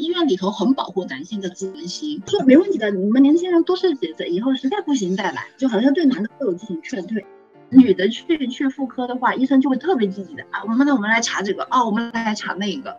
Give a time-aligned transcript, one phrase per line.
[0.00, 7.24] 医院里头很保护男性的自尊心，说没问题的，你们年轻人多试几次，以后实在不行再来，就好像对男的会有这种劝退。
[7.68, 12.96] 女的去去妇科的话，医生就会特别积极的啊，我们那我们来查这个啊，我们来查那个。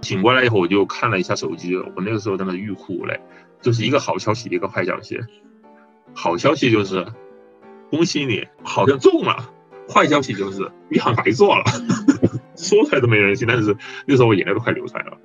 [0.00, 3.20] 醒过来以后，我就看了一下手机，我那个时候真的欲哭无泪，
[3.60, 5.20] 就是一个好消息，一个坏消息。
[6.14, 7.06] 好消息就是，
[7.90, 9.36] 恭喜你好像中了；
[9.88, 11.64] 坏消息就是你好像白做了，
[12.56, 13.46] 说出来都没人信。
[13.48, 15.18] 但是那时候我眼泪都快流出来了。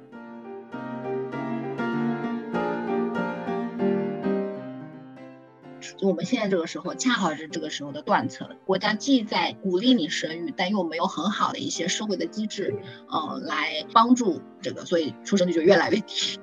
[5.79, 8.49] 就我们现在这个时候，恰好是这个时候的断层。
[8.65, 12.75] 国家既在鼓励你生育，但又没有很好的一些社会的机制，
[13.09, 16.39] 呃，来帮助这个，所以出生率就越来越低。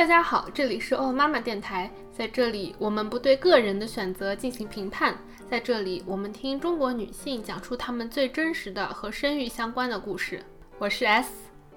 [0.00, 5.14] 大家好，这里是哦妈妈电台，在这里我们不对个人的选择进行评判，
[5.46, 10.42] 在这里我们听中国女性讲出她们最真实的和生育相关的故事。
[10.78, 11.30] 我是 S。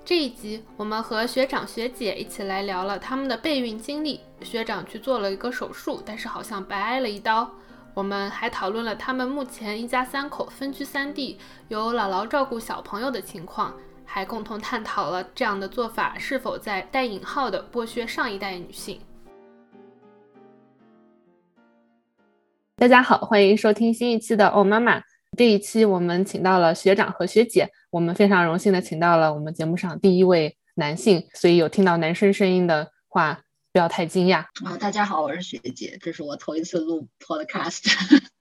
[0.06, 4.22] 这一集，我们和学长学姐一起来聊了他们的备孕经历。
[4.42, 7.52] 学长去做了一个手术，但是好像白挨了一刀。
[7.94, 11.38] 我们还讨论了他们目前一家三口分居三地，
[11.68, 19.00] 由姥姥照顾小朋友的情况，还共同探讨了这样的做法是否在带引号的剥削上一代女性。
[22.76, 25.02] 大家好，欢迎收听新一期的哦妈妈。
[25.38, 34.78] 这一期我们请到了学长和学姐，我们非常荣幸的请到了我们节目上第一位男性，所以有听到男生声音的话，不要太惊讶啊！
[34.80, 38.32] 大家好，我是学姐，这是我头一次录 podcast。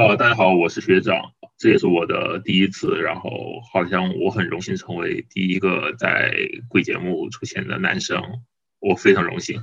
[0.00, 1.14] 呃，大家好，我是学长，
[1.58, 3.30] 这也是我的第一次，然后
[3.70, 6.32] 好像我很荣幸成为第一个在
[6.70, 8.18] 贵节目出现的男生，
[8.78, 9.62] 我非常荣幸。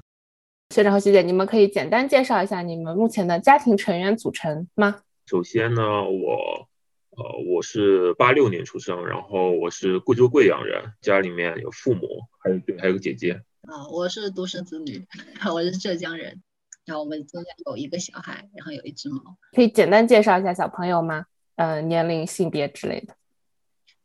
[0.69, 5.01] 学长和学姐，你们可以简单介绍一下你们目前的家庭成员组成吗？
[5.25, 6.69] 首先呢，我，
[7.17, 12.07] 呃，我是八六年出生，然后我是贵州贵阳人，家里面有父母，
[12.43, 13.41] 还有对，还有个姐姐。
[13.63, 15.03] 啊，我是独生子女，
[15.51, 16.43] 我是浙江人，
[16.87, 19.37] 然后我们中间有一个小孩，然后有一只猫。
[19.51, 21.25] 可以简单介绍一下小朋友吗？
[21.57, 23.13] 呃，年龄、性别之类的。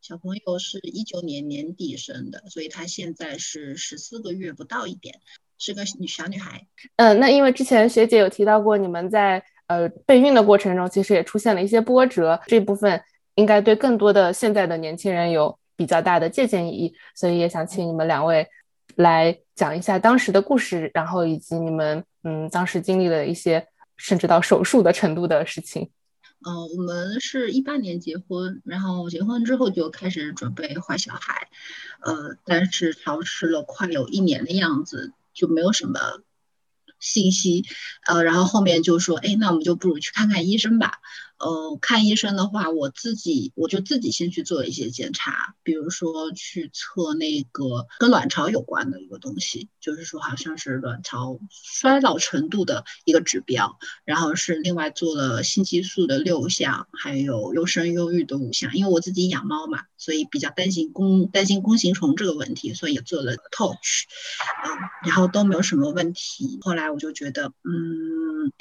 [0.01, 5.21] 小朋友是一九年年底生的，所以他现在是十四个月不到一点，
[5.59, 6.67] 是个女小女孩。
[6.97, 9.43] 嗯，那因为之前学姐有提到过你们在。
[9.69, 13.01] 呃，备孕的过程中，其实也出现了一些波折，这部分
[13.37, 18.47] 应该对更多的现在的年轻人有比较大的借鉴意义，所以也想请你们两位
[18.97, 23.67] 来讲一下当时的故事，然后以及你们嗯当时经历了一些
[23.97, 25.91] 甚至到手术的程度的事情。
[26.45, 31.49] 嗯，我们是一八年结婚，然后结婚之后就开始准备怀小孩，
[32.01, 35.99] 呃，但是调试了快有一年的样子，就没有什么。
[36.99, 37.65] 信息，
[38.07, 41.01] 呃，然后后面就说，哎，那我们就不如去看看医生吧。
[41.43, 53.77] 呃，看医生的话，我自己我就自己先去做一些检查，比如说去测那个跟卵巢有关的一个东西，就是说好像是卵巢衰老程度的一个指标。
[54.05, 58.73] 然后是另外做了性激素的六项，还有优生优育的五项。
[58.77, 64.05] 因为我自己养猫嘛，所以比较担心弓担心弓形虫这个问题，所以也做了 touch，
[64.65, 64.71] 嗯，
[65.03, 66.61] 然后都没有什么问题。
[66.61, 68.53] 后来我就觉得，嗯，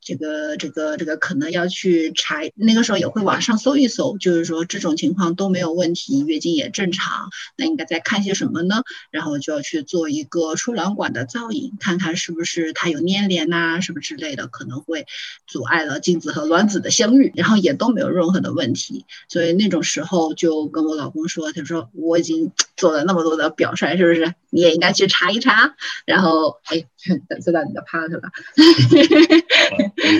[0.00, 2.12] 这个这个这个可能要去。
[2.27, 8.82] 查那个时候也会网上搜一搜，就是说这种情况都没有问题，月经也正常，那应该再看些什么呢？
[9.10, 15.06] 然后就要去做一个输卵管的造影，看看是不是它有粘连呐，什么之类的，可能会
[15.46, 19.04] 阻碍了精子和卵子的相遇，然后也都没有任何的问题。
[19.28, 25.74] 所以那种时候就跟我老公说，他说我已经做了那么多的表率，是不是你也应该去查一查？
[26.04, 26.84] 然后哎，
[27.42, 28.20] 知道你的 part 了。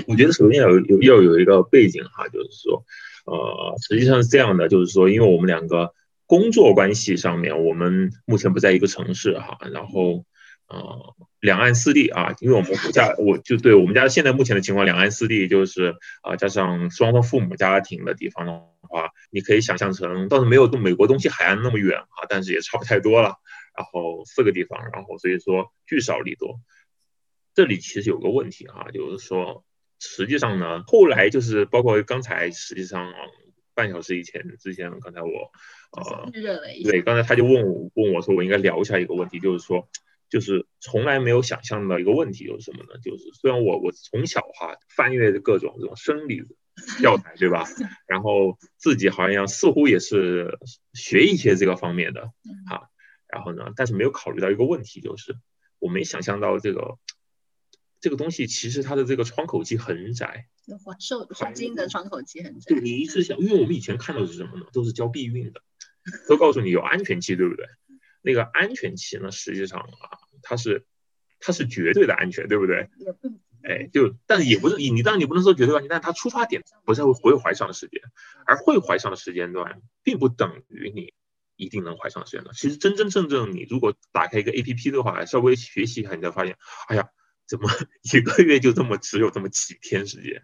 [0.07, 2.04] 我觉得首先要有要有一个背景。
[2.04, 2.84] 哈，就是说，
[3.26, 5.93] 呃，实际上是这样的，就是说，因为我们两个
[6.26, 10.25] 工作关系上面，我们目前不在一个城市哈，然后，
[10.69, 18.52] 呃，两岸四地啊，因为我们家我就对我们家现在目前的情况，两岸四地就是啊，加上双方父母家庭的地方的
[18.82, 23.37] 话，你可以想象成，倒是没有美国东西海岸那么远啊，但是也差不太多了。
[23.75, 26.61] 然后四个地方，然后所以说聚少离多，
[27.55, 29.64] 这里其实有个问题哈，就是说。
[30.00, 33.12] 实际上呢，后来就是包括刚才，实际上
[33.75, 35.50] 半小时以前之前，刚才我
[35.93, 36.31] 呃，
[36.85, 39.89] 对，刚才他就问我问我说，我应该聊一下一个问题，就是说，
[40.29, 43.00] 就是从来没有想象到一个问题，就是什么呢？
[43.03, 46.43] 就是虽然我我从小哈翻阅各种这种生理
[47.03, 47.65] 教材，对吧？
[48.06, 50.59] 然后自己好像似乎也是
[50.93, 52.23] 学一些这个方面的
[52.71, 52.87] 啊，
[53.27, 55.35] 然后呢，但是没有考虑到一个问题，就是
[55.81, 56.99] 我没想象到这个。
[58.00, 60.47] 这个东西其实它的这个窗口期很窄，
[60.85, 62.75] 环受环境的窗口期很窄。
[62.75, 64.67] 对，你一直想，因为我们以前看到的是什么呢？
[64.73, 65.62] 都是教避孕的，
[66.29, 67.67] 都告诉你有安全期，对不对？
[68.23, 70.87] 那个安全期呢，实际上啊，它是
[71.41, 72.89] 它是绝对的安全，对不对？
[73.65, 78.01] 哎，就但是也不是你，当然你不能说绝对安全，但是它出发点不是会会怀上的时间，
[78.47, 81.15] 而会怀上的时间段，并不等于你
[81.56, 82.55] 一定能怀上的时间段。
[82.55, 86.56] 其实真真正正你如果打开一个 A P P 的话，稍微学习一下，你才发现，
[86.87, 87.09] 哎呀。
[87.49, 87.69] 怎么
[88.12, 90.43] 一个月就这么只有这么几天时间？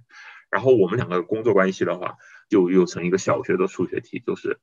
[0.51, 2.17] 然后我们两个工作关系的话，
[2.49, 4.59] 就又成一个小学的数学题，就是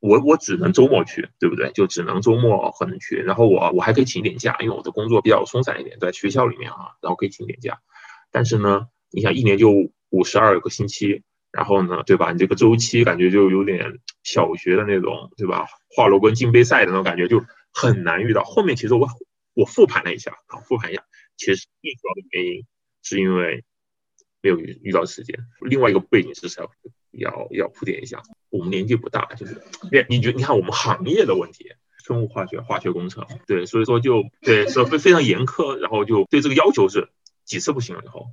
[0.00, 1.70] 我我只能周末去，对不对？
[1.72, 3.16] 就只能周末可能去。
[3.16, 7.80] 然后我我还可以请点假，因为我的工作比较松散一点，在学校里面啊，然后可以请点假。
[8.30, 9.70] 但是呢，你想一年就
[10.10, 11.22] 五十二个星期，
[11.52, 12.32] 然后呢，对吧？
[12.32, 15.66] 你这个周期感觉就有点小学的那种，对吧？
[15.96, 18.42] 华罗庚金杯赛的那种感觉，就很难遇到。
[18.42, 19.08] 后面其实我
[19.54, 21.04] 我复盘了一下啊，复盘一下。
[21.36, 22.66] 其实最主要的原因
[23.02, 23.64] 是因为
[24.40, 25.38] 没有遇遇到时间。
[25.60, 26.70] 另外一个背景是要
[27.12, 31.72] 要要铺垫一下，我们年纪不大，就是你你觉你看我们行业的问题，
[32.04, 37.08] 生物化学、化学工程，对，所以说就对，是非非常严苛，然后就对这个要求是
[37.44, 38.28] 几次不行了以后，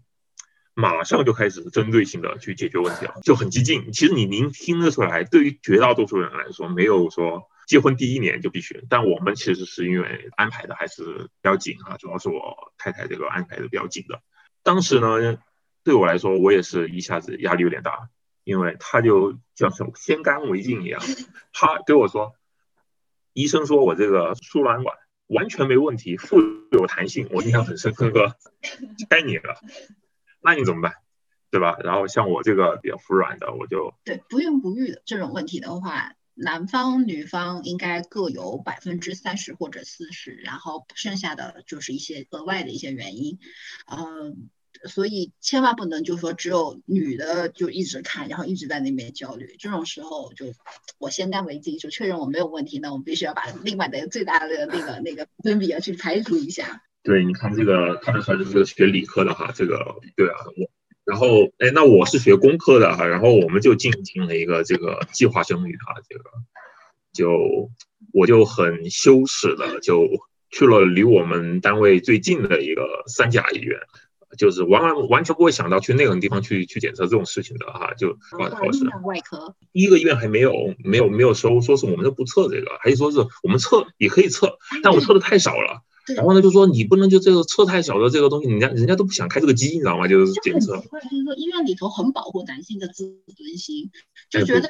[0.73, 3.91] 马上就开始针对性的去解决问题了，就很激进。
[3.91, 7.47] 其实你您听得出来，对于绝大多数人来说，没有说。
[7.71, 14.21] 结婚第一年就必须，但我们其实是因为安排的还是比较紧哈，主要是我太太这个安排的比较紧的。
[14.61, 15.37] 当时呢，
[15.81, 18.09] 对我来说，我也是一下子压力有点大，
[18.43, 21.01] 因为他就像是先干为敬一样，
[21.53, 22.35] 他对我说，
[23.31, 24.97] 医生说我这个输卵管
[25.27, 26.41] 完全没问题，富
[26.73, 28.35] 有弹性，我印象很深刻，
[29.07, 29.61] 该你了，
[30.41, 30.95] 那你怎么办？
[31.49, 31.77] 对吧？
[31.85, 36.15] 然后像我这个比较服软的，我就对不孕不育的这种问题的话。
[36.33, 43.37] 男方女方应该各有百分之三十或者四十，然后剩下的就是一些额外的一些原因，
[43.85, 44.49] 嗯，
[44.87, 50.53] 所以千万不能就说只有女的就一直看，然后一直在那边焦虑，这种时候就
[50.97, 56.81] 我先干为敬，就确认我没有问题，那我们必须要把另外的最大的那个那个分比要去排除一下。
[57.03, 60.71] 对，你看这个看得出来就是个学理科的哈，这个对啊我。
[61.03, 66.23] 然后，哎，那我是学工科的哈，然后我们就进行了一个这个计划生育哈，这个
[67.11, 67.69] 就
[68.13, 70.07] 我就很羞耻的就
[70.51, 73.79] 去了离我们单位最近的一个三甲医院，
[74.37, 80.53] 就是完完完全不会想到去那种地方去去检测这种事情的哈，就挂的号是外科，第一个医院还没有
[80.83, 85.81] 没有没有收，说是我们都不测这个，还是说是我们测也可以测，但我测的太少了。
[86.15, 90.07] 然后呢，就说你不能就这个测太小的这个东西，人家人家都不想开这个机，你知道吗？
[90.07, 90.77] 就是检测。
[90.77, 93.03] 就是说医院里头很保护男性的自
[93.35, 93.89] 尊心，
[94.29, 94.67] 就觉得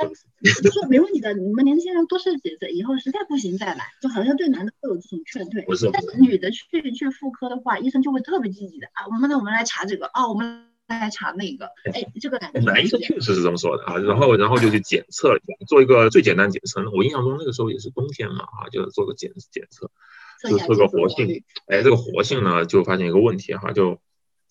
[0.71, 5.61] 说没问题的，你们年轻人多试几次，以后实在不行再来，就好像对男的会有这种劝退。
[5.63, 12.59] 不是，但是女的去去妇科的话，医生就会特别积极的啊，我们那我们来查这个啊，我们来查那个，哎，这个感觉。
[12.59, 15.37] 男医生确实是这么说的啊，然后然后就去检测，
[15.67, 16.83] 做一个最简单检测。
[16.91, 19.89] 我印象中那个时候也是冬天嘛啊，就是做个检检测。
[20.49, 23.99] 就测个活性，哎，这个活性呢，就发现一个问题哈，就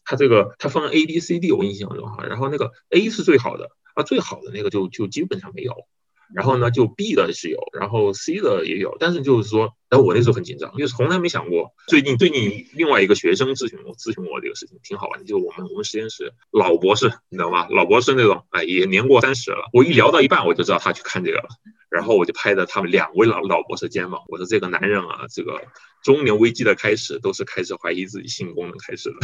[0.04, 5.86] 它这个它分 A、B、C、D，我印象中哈，然后那个 A 是最好的啊，最好的那个就就基本上没有，
[6.34, 11.72] 然后呢就 B 的是有，然后 C 的也有，但是就是说，哎，我那时候很紧张，因为从来没想过。
[11.86, 17.66] 最近最近另外一个学生咨询我咨询我这个事情挺好玩的，就我们我们实验室老博士，你知道吗？
[17.68, 21.48] 老博士那种，哎，也年过三十了，我一聊到一半我就知道他去看这个了。
[21.90, 25.60] 然后我就拍着他们两位老老博士肩膀，我说这个男人啊，这个
[26.04, 29.16] 中年危机的开始都是开始怀疑自己性功能开始的。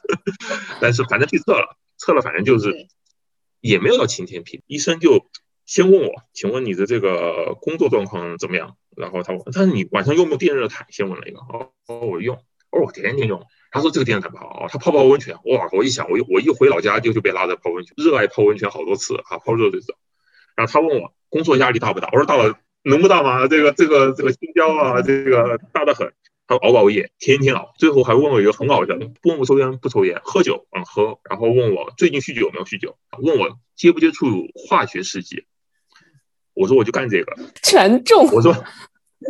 [0.78, 2.86] 但是反正去测了，测了反正就是
[3.62, 4.62] 也没有到晴天霹雳。
[4.66, 5.24] 医生就
[5.66, 8.76] 先问我，请问你的这个工作状况怎么样？
[8.96, 10.86] 然后他问，他说你晚上用不用电热毯？
[10.90, 12.36] 先问了一个，哦，我用，
[12.70, 13.42] 哦，我天天用。
[13.70, 19.94] 他说这个电热毯不好，他泡泡温泉，哇，我一想，我我一回老家就就被拉着泡温泉，热爱泡温泉好多次啊，泡热水澡。
[20.54, 21.12] 然后他问我。
[21.28, 22.08] 工作压力大不大？
[22.12, 23.48] 我说大了，能不大吗？
[23.48, 26.10] 这个这个这个青椒啊，这个大的很。
[26.46, 27.10] 他熬不熬夜？
[27.18, 27.74] 天天熬。
[27.76, 30.20] 最后还问我一个很好笑的：问我抽烟不抽烟？
[30.22, 31.18] 喝酒啊喝。
[31.28, 32.96] 然后问我最近酗酒有没有酗酒？
[33.18, 35.44] 问我接不接触化学试剂？
[36.56, 38.26] 我说我就干这个，全中。
[38.32, 38.52] 我说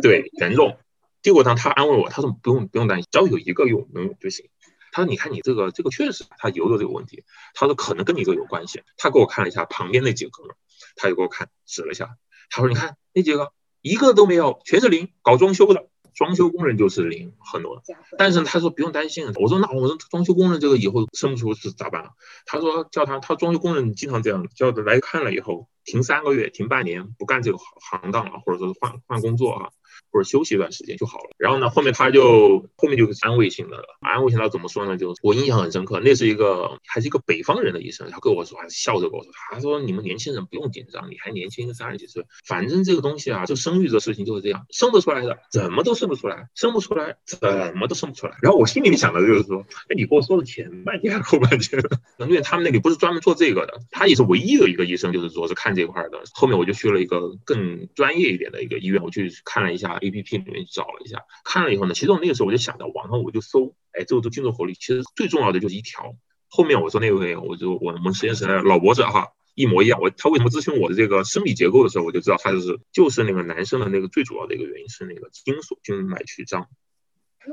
[0.01, 0.77] 对，全中。
[1.21, 4.49] 结果呢，他安慰我，他说不用不用担心，只要有一个用能用就行。
[4.91, 8.81] 他说你看你这个这个确实他油的这个问题，他说可能跟你这个有关系。
[8.97, 10.55] 他给我看了一下旁边那几个哥们。
[10.95, 12.17] 他就给我看指了一下，
[12.49, 15.09] 他说：“你看那几个，一个都没有，全是零。
[15.21, 17.83] 搞装修的，装修工人就是零，很多。
[18.17, 19.31] 但是他说不用担心。
[19.35, 22.09] 我说那我说装修工人这个以后生不出是咋办？
[22.47, 29.69] 他说叫他，他装修工人经常这样，叫来看了以后停三个月，停半年，不干这个行当了，或者说是换换工作啊。
[30.11, 31.29] 或者休息一段时间就好了。
[31.37, 34.97] 然后呢，后面他就后面就是安慰性的了，安慰性他怎么说呢？
[34.97, 48.37] 就我印象很深刻，那是一个还是一个北方人的医生，他跟我说，还笑着跟我说，他说你们年轻人不用紧张，你还年轻，三十几岁，反正这个东西啊，就生育的事情就是这样，生得出来的怎么都生不出来，生不出来怎么都生不出来。
[48.41, 51.81] 然后我心里面想的就是说，哎，你给我说的前半天还是后半天？
[52.19, 56.21] 因为他们那里不是专门做这个的，他也是唯一的一个医生，就是说是看这块的。
[56.33, 66.15] 后面我就去了一个更专业一点的一个医院，我去看了一下 A P P 里面找了一下，看了以后呢，其实我那个时候我就想到网上我就搜，哎，这个这精准活力，其实最重要的就是一条。
[66.49, 69.99] 后面我说那位，我就我们实验室的老博士哈，一模一样。
[70.01, 76.67] 我他为什么咨询我的这个生理结构的时候，我就知道他就是就是那个男生的那个最主要的一个原因是那个精索静脉曲张。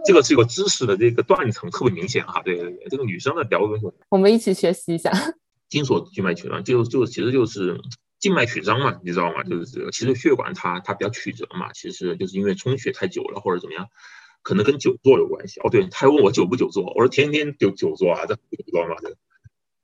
[0.04, 5.12] 这个是一个知识的这个断层特别明显哈，对对对，这个女生的聊东西，我们一起学习一下。
[5.68, 7.80] 精索静脉曲张就就其实就是
[8.25, 9.43] 静脉曲张嘛，你知道吗？
[9.43, 13.88] 就是这个其实血管它它比较曲折嘛，其实就是因为充血太久了或者怎么样，
[14.40, 15.61] 可能跟久坐有关系。
[15.61, 18.40] 哦，对，他还问我久不久坐，我说天天久久坐啊，这知
[18.73, 18.95] 道吗？
[19.02, 19.14] 这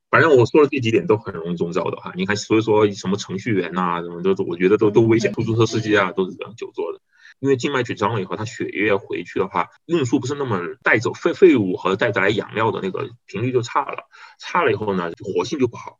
[0.09, 2.15] 反正我说的这几点都很容易中招的哈。
[2.17, 7.01] 你看，所以说什么程序员呐，什么都我觉得都都危险，出租车司机啊都是这样久坐的。
[7.41, 16.00] 因为静脉曲张了以后，它血液回去的话，运输不是那么带走废废物和带来养料的那个频率就差了，差了以后呢，活性就不好。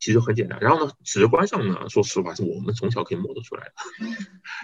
[0.00, 0.58] 其实很简单。
[0.60, 3.72] 然后呢，直观上呢，说实话是我们从小可以摸得出来的，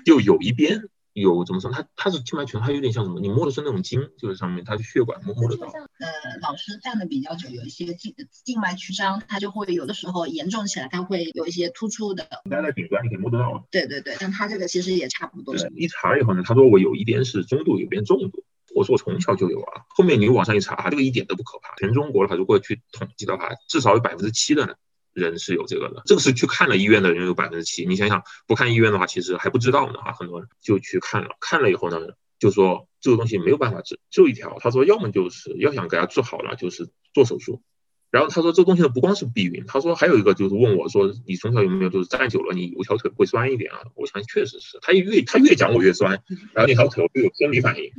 [0.05, 3.21] 就有一边有怎么说，它它是静脉曲张，它有点像什么？
[3.21, 5.67] 你摸的是那种筋，就是上面它的血管摸摸得到。
[5.67, 6.09] 呃，
[6.43, 8.15] 老师站的比较久，有一些静
[8.45, 12.29] 静脉曲张，它就会有的时候严重起来，它会有一些突出的。
[12.51, 13.67] 待在顶端你可以摸得到。
[13.71, 15.55] 对对对，但他这个其实也差不多。
[15.75, 18.45] 一查以后呢，他说我有一边是中度，有一边重度。
[18.75, 19.85] 我说我从小就有啊。
[19.89, 21.75] 后面你网上一查，这个一点都不可怕。
[21.77, 24.75] 全中国的话，如果去统计的话，至少有百分之七的呢。
[25.17, 27.87] 人是有这个的，这个是去看了医院的人有百分之七。
[27.87, 30.13] 你想想，不看医院的话，其实还不知道呢啊。
[30.13, 31.99] 很多人就去看了，看了以后呢，
[32.39, 34.59] 就说这个东西没有办法治，就一条。
[34.61, 37.63] 他说，要么就是要想给他治好了，就是做手术。
[38.11, 43.81] 然后他说，这东西呢不光是避孕，他说还有一个就是问我说，你从小有没有就是站久了你有条腿会酸一点啊？
[43.95, 46.23] 我相信确实是他越他越讲我越酸，
[46.55, 47.91] 然后那条腿会有生理反应。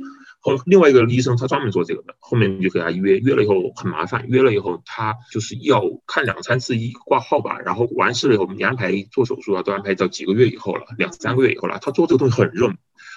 [0.66, 11.78] 另外一个医生他专门做这个的，后面就给他约，约了以后很麻烦，约了以后他就是要看两三次医挂号吧，然后完事了以后你安排做手术啊，都安排到几个月以后了，两三个月以后了。
[11.80, 12.72] 他做这个东西很热，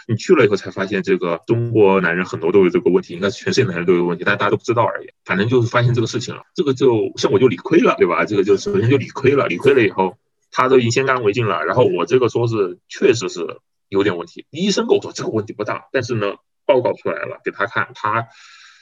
[0.08, 5.08] 你去了以后才发现这个中国男人很多都有这个问题，应该是全世界男人都有问题，但大家都不知道而已。
[5.26, 8.26] 反正就是发现这个事情了，这个就像我就理亏了，对吧？
[8.26, 10.18] 这个就首先就理亏了，理亏了以后
[10.52, 13.60] 他都已经先干为敬了，然后我这个说是确实是
[13.90, 16.36] 有点问题，医生跟我说这个问题不大，但是呢。
[16.72, 17.92] 报告出来了，给他看。
[17.94, 18.28] 他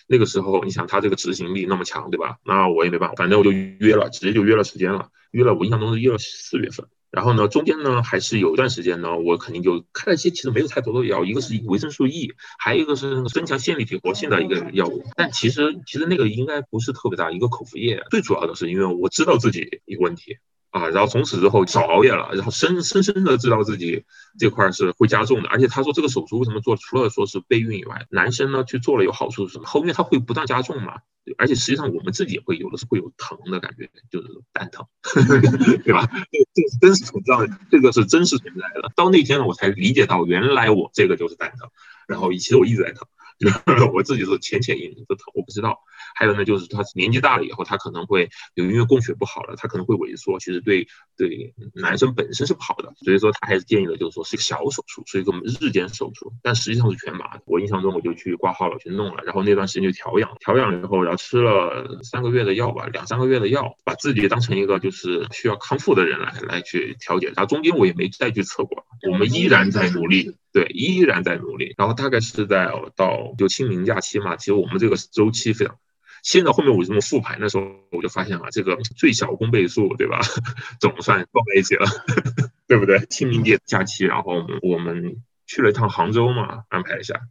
[0.07, 2.37] 那个时候，你想他这个执行力那么强，对吧？
[2.45, 5.09] 那我也没办法，反正我就约了，直接就约了时间了。
[5.31, 6.87] 约了，我印象中是约了四月份。
[7.11, 15.03] 然后呢，中间呢还是有一段时间呢，我肯定就开了一些其实没有太多的药，一个是维生素 E，还有一个是增强线粒体活性的一个药物。
[15.15, 18.03] 但其实其实那个应该不是特别大，一个口服液。
[18.11, 20.37] 最主要的是因为我知道自己有问题。
[20.71, 24.05] 啊，然后从此之后少熬夜了，然后深深深的知道自己
[24.37, 29.65] 这块是会加重的，而且他说这个手术为什么做，除了说是备孕以外，男生呢去做了有好处是什么？
[29.65, 30.99] 后面他会不断加重嘛，
[31.37, 34.85] 而且实际上我们自己也会有的是会有疼的感觉，就是蛋疼，
[35.83, 36.07] 对吧？
[36.31, 38.91] 这这是真实存在的，这个是真实存在的。
[38.95, 41.69] 到那天呢，我才理解到原来我这个就是蛋疼，
[42.07, 43.07] 然后以前我一直在疼。
[43.93, 45.79] 我自己是浅浅隐隐的疼，我不知道。
[46.15, 50.39] 还有呢，就是他年纪大了以后，他可能会有因为供血不好了，他可能会萎缩。
[50.39, 57.43] 其实对对男生本身是不好的，所以说他还是建议的，就是说是个小手术，是一个日间手术，但实际上是全麻的。
[57.45, 67.27] 我印象中我就去挂号了，去弄了，然后那段时间就调养，调养了以后，然后吃了三个月的药吧，两三个月的药，把自己当成一个就是需要康复的人来来去调节。
[67.27, 70.35] 然后中间我也没再去测过，我们依然在努力。
[70.51, 71.73] 对，依然在努力。
[71.77, 75.77] 然后大概是在到就清明假期嘛，其实我们这个周期非常。
[76.21, 80.19] 现在后面我这么复盘的时候，我就发现了，这个最小公倍数，对吧？
[80.81, 81.85] 总算放在一起了，
[82.67, 82.99] 对不对？
[83.05, 87.21] 清明节假期，然后我们去了一趟杭州嘛，安排一下。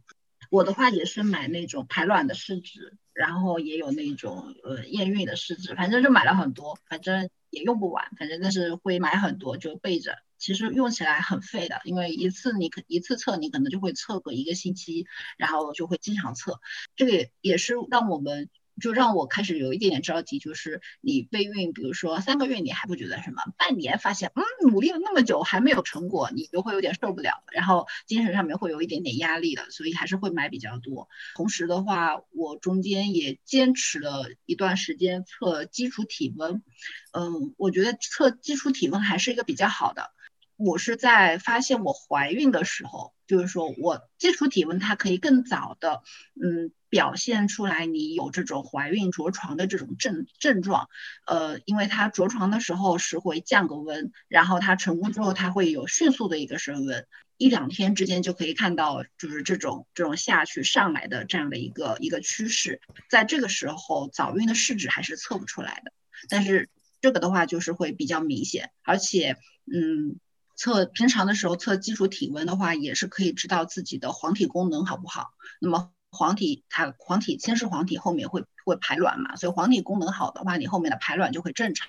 [0.49, 10.17] 我的话也是买那种排卵的试纸，然后也有那种呃验孕的试纸，反正就买了很多，反正也用不完，反正但是会买很多就备着。
[10.39, 15.05] 其实用起来很费的，因为一次你可一次测，你可能就会测个一个星期，
[15.37, 16.59] 然后就会经常测。
[16.95, 18.49] 这个也是让我们。
[18.81, 24.41] 就让我开始有一点点着急，就是你备孕，比如说三个月你还不觉得什么，半年发现，嗯，
[24.71, 31.09] 努力了那么久还没有成果，你就会有点受不了，然后精神上面会有一点点压力的，所以还是会买比较多。
[31.35, 36.63] 同时的话，我中间也坚持了一段时间测基础体温，
[37.11, 40.11] 嗯，我觉得测基础体温还是一个比较好的。
[40.59, 43.13] 我是在发现我怀孕的时候。
[43.29, 46.01] 就是说我基础体温它可以更早的，
[46.41, 50.89] 嗯，表现出来你有这种怀孕着床的这种症症状，
[51.27, 57.05] 呃，因为它着床的时候是会降个温，然后它成功之后它会有迅速的一个升温，
[57.37, 65.93] 一两天之间就可以看到就是这种这种下去上来的这样的一个一个趋势，在这个时候早孕的试纸还是测不出来的，
[66.29, 66.67] 但是
[66.99, 69.37] 这个的话就是会比较明显，而且
[69.71, 70.19] 嗯。
[70.59, 75.29] 测平常的时候测基础体温的话，也是可以知道自己的黄体功能好不好。
[75.61, 81.87] 那么黄体它黄体先是黄体，后面会会排卵嘛，所以黄体功能好的话，你后面的排卵就会正常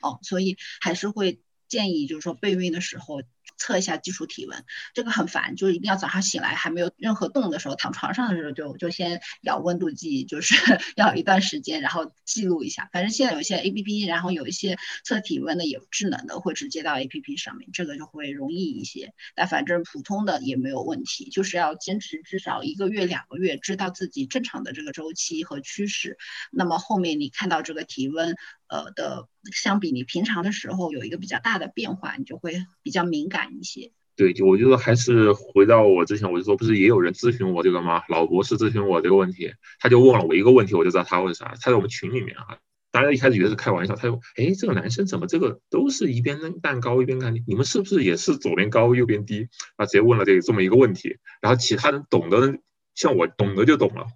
[0.00, 0.20] 哦。
[0.22, 3.22] 所以还是会建议就是说备孕的时候。
[3.56, 10.54] 测一下基础体温，这个很烦，就是一定要早上醒来还没有任何动的时候，躺床上的时候就就先咬温度计，就是
[10.96, 12.88] 要一段时间，然后记录一下。
[12.92, 19.12] 反正现在有一些 A P P，然后有一些测体温的也智能的，会直接到 A P P 上面，这个就会容易一些。
[19.34, 26.18] 但反正普通的也没有问题，就是要坚持至少一个月两个月，知道自己正常的这个周期和趋势。
[26.50, 28.36] 那么后面你看到这个体温。
[28.68, 33.92] 呃的，相比你平常的时候有一个比较大的变化，你就会比较敏感一些。
[34.16, 38.02] 对，就我觉得还是回到我之前，我就说不是也有人咨询我这个吗？
[38.08, 41.56] 老博士咨询我这个问题，他就问了我一个问题，我就知道他问啥。
[41.60, 42.58] 他在我们群里面啊，
[42.92, 47.34] 大家一开始觉得是开玩笑，他说：“哎，这个男生怎么这个都是一边蛋糕一边看？
[47.46, 52.60] 你们是不是也是左边高右边低？”啊，直接问了这这么一个问题，然后其他人懂的，
[52.94, 54.06] 像我懂的就懂了。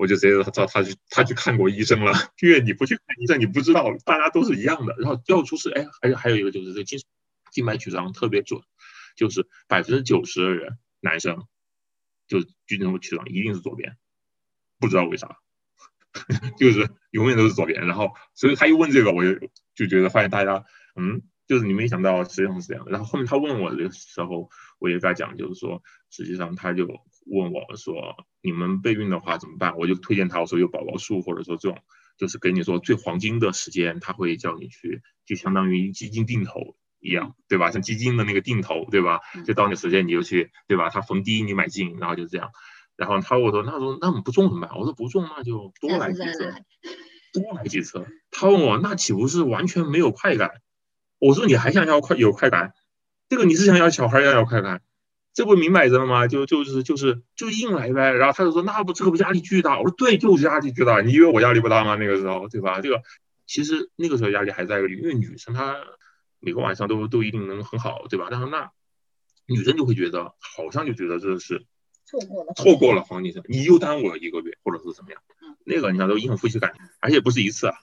[0.00, 4.96] 我就直接知道他去他去看过医生了，因为你不去看医生，你不知道，大家都是一样的。
[4.98, 6.98] 然后要出事，哎，还有还有一个就是这静
[7.52, 8.62] 静脉曲张特别准，
[9.14, 11.46] 就是百分之九十的人男生
[12.26, 13.98] 就静脉曲张一定是左边，
[14.78, 15.36] 不知道为啥，
[16.58, 17.86] 就是永远都是左边。
[17.86, 20.64] 然后所以他一问这个，我就就觉得发现大家
[20.96, 21.22] 嗯。
[21.50, 26.86] 就是你没想到实际上是这样，然后后面他问我的时候，我也在讲，就是说实际上他就
[27.26, 29.76] 问我说，你们备孕的话怎么办？
[29.76, 31.78] 我就推荐他，我说有宝宝树，或者说这种
[32.16, 37.70] 就是给你说最黄金的时间，他会叫你去，就相当于基金定投一样，对吧？
[37.70, 39.20] 像基金的那个定投，对吧？
[39.46, 40.88] 就到你时间你就去，对吧？
[40.88, 42.50] 他逢低你买进，然后就这样。
[42.96, 44.76] 然后他我说那说那我们不中怎么办？
[44.78, 46.54] 我说不中那就多来几次，
[47.32, 48.06] 多来几次。
[48.30, 50.50] 他问我那岂不是完全没有快感？
[51.18, 52.74] 我说你还想要快有快感，
[53.28, 54.82] 这个你是想要小孩要有快感，
[55.32, 56.26] 这不明摆着了吗？
[56.26, 58.12] 就就是就是就硬来呗。
[58.12, 59.78] 然后他就说那不这个不压力巨大？
[59.78, 61.00] 我说对，就是压力巨大。
[61.00, 61.96] 你以为我压力不大吗？
[61.96, 62.80] 那个时候对吧？
[62.80, 63.02] 这个
[63.46, 65.76] 其实那个时候压力还在，因为女生她
[66.40, 68.28] 每个晚上都都一定能很好，对吧？
[68.30, 68.70] 但是那
[69.46, 71.64] 女生就会觉得好像就觉得这是
[72.04, 75.20] 错过了错过了黄金时你又耽误了一个月或者是怎么样？
[75.64, 77.74] 那个你看都硬夫妻感情，而且不是一次啊。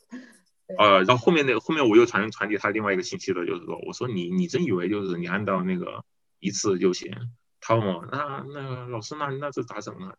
[0.78, 6.04] 呃，然后后面那个后面我又传传递他另外一个信息了，就是说，我说你你真以为就是你按照那个
[6.40, 7.12] 一次就行？
[7.60, 10.14] 他问我那那老师那那这咋整呢？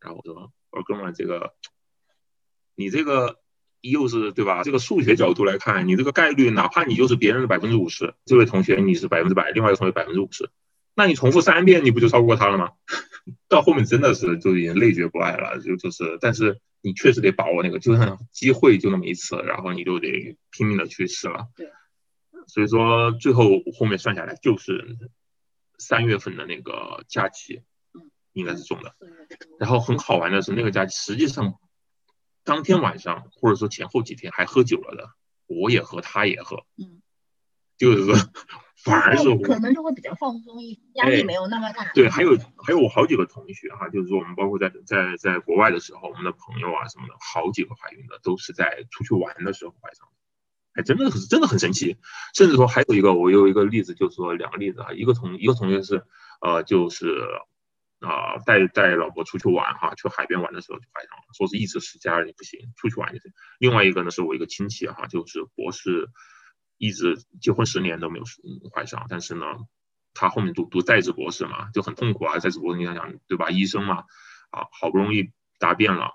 [0.00, 1.54] 然后我说我说哥们这个
[2.74, 3.40] 你这个
[3.80, 4.62] 又是对吧？
[4.62, 10.50] 这个数学角度来看，你这个概率哪怕你就是别人的百分之五十，这位同学你是百分之百，另外一个同学百分之五十，
[10.94, 12.70] 那你重复三遍你不就超过他了吗？
[13.48, 16.60] 到后面真的是就已经累觉不爱了，就就是但是。
[16.80, 21.48] 你确实得把握那个，就算机会就那么一次，然后你就得拼命的去试了。
[21.56, 21.68] 对，
[22.46, 24.96] 所以说最后后面算下来就是
[25.78, 27.62] 三月份的那个假期，
[28.32, 28.94] 应该是中的。
[29.58, 31.54] 然后很好玩的是，那个假期实际上
[32.44, 35.10] 当天晚上或者说前后几天还喝酒了的，
[35.46, 36.64] 我也喝，他也喝。
[36.76, 37.00] 嗯，
[37.76, 38.14] 就是说。
[38.84, 41.90] 反而是可能就会比较放松一，压力没有那么大。
[41.94, 50.06] 对，还有还有我好几个同学哈，就是说我们包括在在在国外的时候，我们的朋友啊什么的，好几个怀孕的都是在出去玩的时候怀上
[50.82, 51.96] 真的是真的很神奇。
[52.34, 56.04] 甚至说还有一个，我有一个例子，就是说两个例子啊，一个同一个同学是
[56.40, 57.06] 呃就是
[58.00, 63.32] 啊带带老婆出去玩哈，去海边玩的时候就怀上了，说是一直是家里不行，出去玩就行。
[63.58, 66.08] 另外一个呢是我一个亲戚哈，就是博士。
[66.80, 68.24] 一直结婚十年都没有
[68.72, 69.46] 怀上，但是呢，
[70.14, 72.38] 他后面读读在职博士嘛，就很痛苦啊。
[72.38, 73.50] 在职博士你想想，对吧？
[73.50, 74.04] 医生嘛，
[74.50, 76.12] 啊，好不容易答辩了，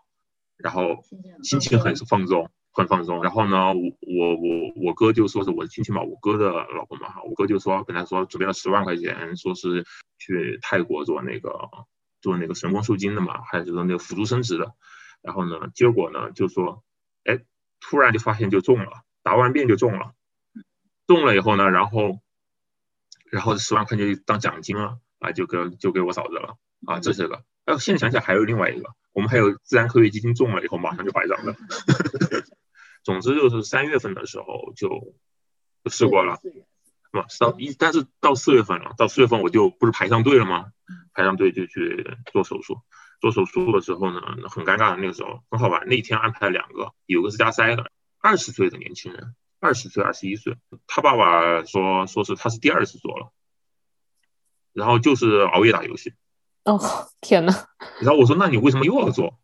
[0.55, 1.03] 然后
[1.43, 3.23] 心情很放松，很放松。
[3.23, 9.85] 然后呢，我我我我哥就说是我的亲戚嘛，我哥的老婆嘛，哈，我哥就说跟他说准备了十万块钱，说是
[10.17, 11.69] 去泰国做那个
[12.21, 14.73] 做那个神功受精的嘛，还有就是那个辅助生殖的。
[15.21, 16.83] 然后呢，结果呢就说，
[17.23, 17.39] 哎，
[17.79, 20.13] 突然就发现就中了，答完辩就中了。
[21.05, 22.19] 中了以后呢，然后，
[23.29, 27.43] 然后十万块钱当奖金了啊，就给就给我嫂子了啊，这是个。
[27.65, 31.55] 哎，现在想想还有另外一个，我们还有自然科学基金中了以后马上就怀上了。
[33.03, 35.13] 总之就是三月份的时候就
[35.89, 36.39] 试过了，
[37.11, 40.71] 不到一，但是到四月份了，到四月份我就不是排上队了吗？
[41.13, 42.79] 排上队就去做手术。
[43.21, 47.89] 做手术的时候呢，很尴尬的那个时候很好玩，那天安排了两个，有个是加塞的，
[48.19, 53.31] 二十岁的年轻人，二十岁二十一岁，他爸爸说说是他是第二次做了，
[54.73, 56.13] 然后就是熬夜打游戏。
[56.65, 56.79] 哦
[57.21, 57.53] 天呐，
[58.01, 59.39] 然后我说那你为什么又要做？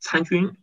[0.00, 0.56] 参军，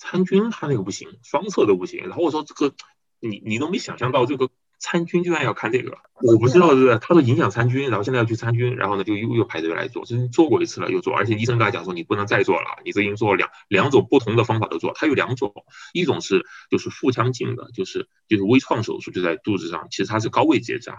[0.00, 2.00] 参军他那个不行，双侧都不行。
[2.08, 2.74] 然后我说这个
[3.20, 4.48] 你你都没想象到这个。
[4.82, 15.52] 参军居然要看这个，我不知道是他说影响参军，然后现在要去参军，然后呢就又又排队来做，就是做过一次了又做，而且医生跟他讲说你不能再做了，你这已经做两两种不同的方法都做，他有两种，
[15.92, 20.96] 一种是就是腹腔镜的，就是就是微创手术，就在肚子上，其实它是高位结扎，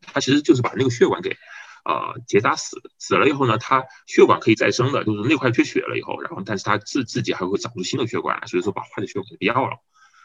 [0.00, 1.36] 它其实就是把那个血管给
[1.82, 9.76] 啊结扎死，死了以后呢，它血管可以再生的，就是那块缺血了以后，然后但是它自自己还会长出新的血管来，所以说把坏的血管给要了。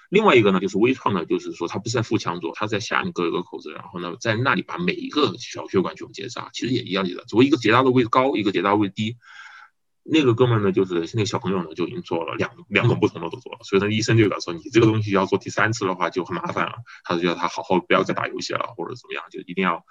[0.10, 9.18] 另外一个呢，就是微创的，就是说它不是在腹腔做，它在下面割一个口子，然后呢，在那里把每一个小血管全部结扎，其实也一样的，只不过一个结扎的位置高，一个结扎位置低。
[10.10, 19.84] 那个哥们呢，就是那个小朋友呢，就已经做了两两种不同的都做了，所以说医生就跟他说，你这个东西要做第三次的话就很麻烦了，他就叫他好好不要再打游戏了，或者怎么样，就一定要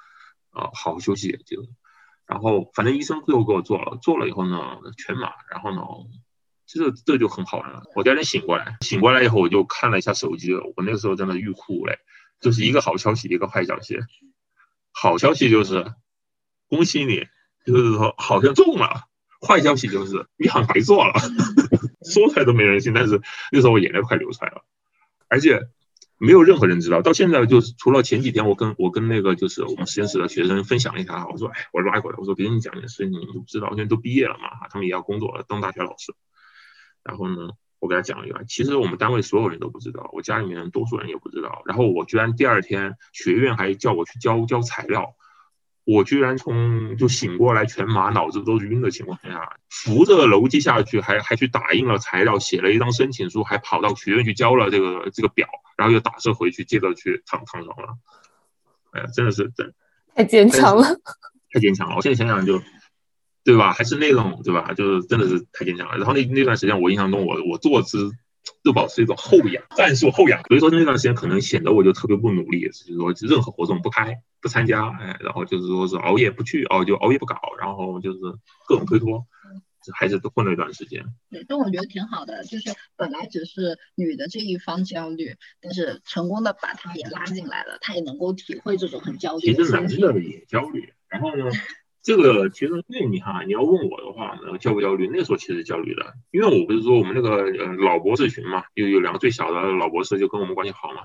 [0.56, 1.64] 啊好好休息就。
[2.26, 4.58] 然后反正医生最后给我做了，做了以后呢，
[4.96, 5.80] 全麻，然后呢。
[6.68, 7.84] 这这就很好玩了。
[7.94, 11.96] 我第二天醒过来，醒过来以后我就看了一下手机，我那个时候真的欲哭无泪。
[12.40, 14.00] 就是一个好消息，一个坏消息。
[14.90, 15.94] 好消息就是
[16.66, 17.24] 恭喜你，
[17.64, 19.04] 就是说好像中了。
[19.46, 21.14] 坏消息就是你好像白做了，
[22.12, 22.92] 说出来都没人信。
[22.92, 24.64] 但是那时候我眼泪快流出来了，
[25.28, 25.68] 而且
[26.18, 27.02] 没有任何人知道。
[27.02, 36.14] 到现在就是除了前几天我跟我跟那个就是我们实验室的学生分享了一下，我说哎，我拉过来，我说给你讲点事情，你都不知道，现在都毕业了嘛，他们也要工作了，当大学老师。
[37.02, 41.62] 然后呢，我给他讲了一个，其实我们单位所有人都不知道，我家里面多数人也不知道。
[41.66, 45.14] 然后我居然第二天学院还叫我去交交材料，
[45.86, 57.96] 我居然从就醒过来全麻，脑子都是晕的情况下，扶着楼梯下去，还还去打印了材料，写了一张申请书，还跑到学院去交了这个这个表，然后又打车回去，接着去躺躺床了。
[58.90, 59.72] 哎呀，真的是真
[60.14, 60.84] 太坚强了，
[61.52, 61.96] 太坚强了。
[61.96, 62.60] 我现在想想就。
[63.46, 63.72] 对吧？
[63.72, 64.72] 还是那种对吧？
[64.74, 65.96] 就是真的是太坚强了。
[65.98, 68.10] 然后那那段时间，我印象中，我我坐姿
[68.64, 70.42] 就保持一种后仰，战术后仰。
[70.48, 78.18] 所以说那段时间可能显得我就特别不努力，就是说任何活动不开不参加，哎，然后就是说是熬夜不去，哦就熬夜不搞，然后就是
[78.68, 79.26] 各种推脱，
[79.98, 81.04] 还是混了一段时间。
[81.30, 89.40] 对，但我觉得挺好的，就是本来只是女的这一方焦虑，但是成功的把她也拉进来了，她也能够体会这种很焦虑。
[89.40, 91.46] 其实男的也焦虑，然后呢？
[92.06, 95.10] 这个其实，那你哈，你要问我的话，呢，焦不焦虑？
[95.12, 101.02] 那时候其实焦虑的，因为我不是说我们那个呃老博士群嘛，有有两个最小的老博士就跟我们关系好嘛，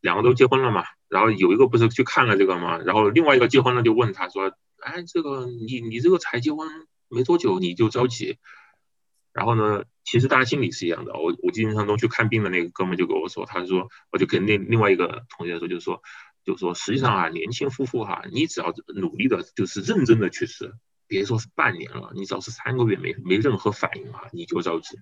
[0.00, 6.66] 两个都结婚了嘛，然后有一个不是去看了这个嘛，然后另外一个结婚了就问他说，哎，这个你你这个才结婚
[7.10, 8.38] 没多久你就着急，
[9.34, 11.12] 然后呢，其实大家心里是一样的。
[11.12, 16.00] 我我印象中去看病的那个哥们就跟我说，他说我就跟那另外一个同学说，就是说。
[16.48, 20.72] 就说，实际上啊，年轻夫妇哈，你只要努力的，就是认真的去吃，
[21.06, 24.98] 别说是半年了，你只要是三个月没没任何反应啊，你就着急，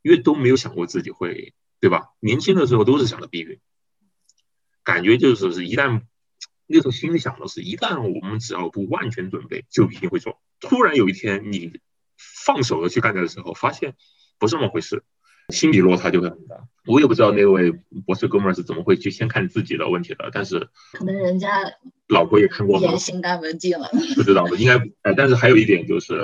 [0.00, 2.14] 因为都没有想过自己会，对吧？
[2.18, 3.60] 年轻的时候都是想着避孕，
[4.82, 6.00] 感觉就是是一旦
[6.66, 10.40] 那时候心里想的是，一旦我们只要不万全准备，就一定会做。
[10.60, 11.78] 突然有一天你
[12.16, 13.96] 放手的去干的时候，发现
[14.38, 15.04] 不是那么回事。
[15.50, 17.72] 心理落差就会很大，我也不知道那位
[18.06, 21.48] 博士哥们儿是怎么会去先看自己的问题的，但是可能人家
[22.08, 26.20] 老婆也看过，也心甘情愿了，不知道，应该哎，但是还有一点就是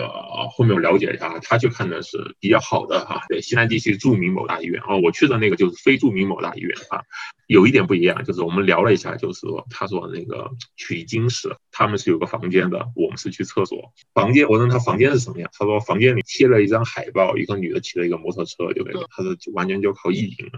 [0.53, 7.01] 后面我了解一下，他去看的是比较好的哈，对，西南地区著名某大医院哦，我去的那个就是非著名某大医院啊。
[7.47, 13.93] 有一点不一样，就是我们聊了一下，就是说，他说那个取经时他们是有个房间的，我们是去厕所。
[14.15, 19.05] 房间，我问他房间是什么样，他说房间里贴了一张海报，一个女的骑了一个摩托车就那个。
[19.11, 20.50] 他说完全就靠意淫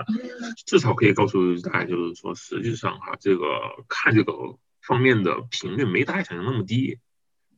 [0.67, 3.45] 至少可以告诉大家，就是说实际上哈，这个
[3.89, 4.33] 看这个
[4.83, 6.99] 方面的频率没大家想象那么低。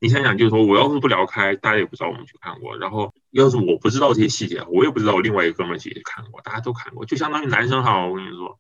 [0.00, 2.76] 你想想，就是说我要是不聊开，大家也不知道我们去看过。
[2.76, 8.58] 然后要是我不知道这些细节，我也不知道我另外一个哥们儿去看过，大家都看过，就相当于男生哈，我跟你说。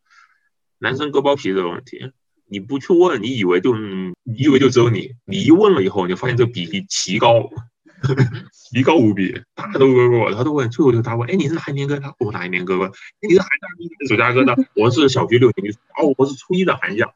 [0.78, 2.10] 男生割包皮这个问题，
[2.46, 7.48] 你不去问，你以为就你以为就只有你，你一问了以后，你就发现这个比例奇高，
[8.52, 11.98] 奇高无比，大家都问过，他都问，最后就他问，哎，你是哪一年哥？
[11.98, 12.14] 他？
[12.18, 12.90] 我哪一年割过？
[13.20, 14.54] 你是寒假第一年暑假哥呢？
[14.74, 17.10] 我是小学六年级，哦，我是初一的寒假，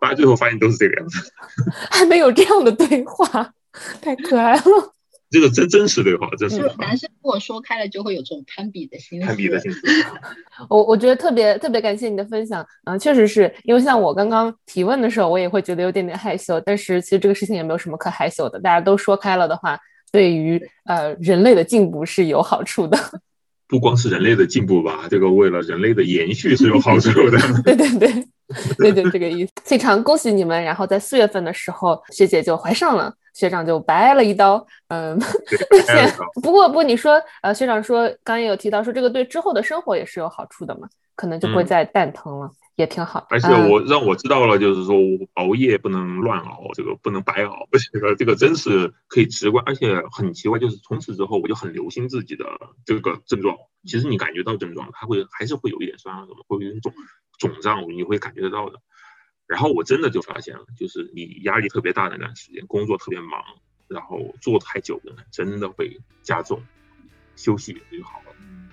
[0.00, 1.32] 大家最后发现都是这个样子，
[1.90, 3.52] 还没有这样的对话，
[4.00, 4.62] 太可爱了。
[5.30, 9.24] 这个真真实对话，真是男生如果说开了，就会有这种攀比的心理。
[9.24, 9.76] 攀比的心理。
[10.68, 19.78] 我我觉得特别特别感谢你的分享，嗯、确实是因为像我刚刚提问的时候，我也会觉得有点点害羞，但是其实这个事情也没有什么可害羞的，大家都说开了的话，
[20.12, 22.98] 对于呃人类的进步是有好处的。
[23.68, 27.38] 不光是人类的进步吧，这个为了人类的延续是有好处的。
[27.62, 28.26] 对对对，
[28.76, 29.52] 对对这个意思。
[29.62, 34.66] 非常恭喜你们，然后在四月份的时候，学姐就怀上了，学长就白挨了一刀。
[34.88, 35.16] 嗯，
[35.48, 43.26] 对不过不过你说，呃，学长说刚刚也有提到说这个对之后的生活也是有好处的嘛，可能就不会嗯再蛋疼了，也挺好。
[43.30, 44.96] 而且嗯我让我知道了，就是说
[45.34, 52.44] 熬夜不能乱熬，这个不能白熬，这个这个真是可以直观，而且很奇怪，就是从此之后我就很留心自己的
[52.84, 53.56] 这个症状。
[53.84, 56.92] 其实你感觉到症状，它会还是会有一点酸啊什么，会有一点肿
[57.38, 58.80] 肿胀，你会感觉得到的。
[59.46, 63.42] 然后我真的就发现了，就是你压力特别大的那段时间，工作特别忙，
[63.88, 66.62] 然后坐太久的，真的会加重，
[67.36, 68.26] 休息就好了。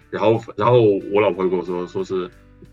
[0.10, 2.30] 然后，然后我老婆就跟我说，说是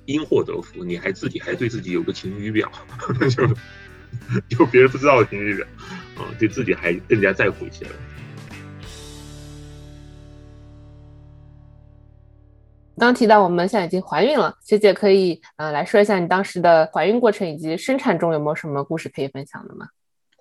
[0.07, 2.71] 因祸得福，你还自己还对自己有个晴雨表，
[3.31, 5.67] 就就别人不知道的晴雨表，
[6.17, 7.93] 啊、对自己还更加在乎一些了。
[12.97, 19.89] 刚提到我们现在已经怀孕了，学姐可以呃来说一下你当时的怀孕过程以及生产中有没有什么故事可以分享的吗？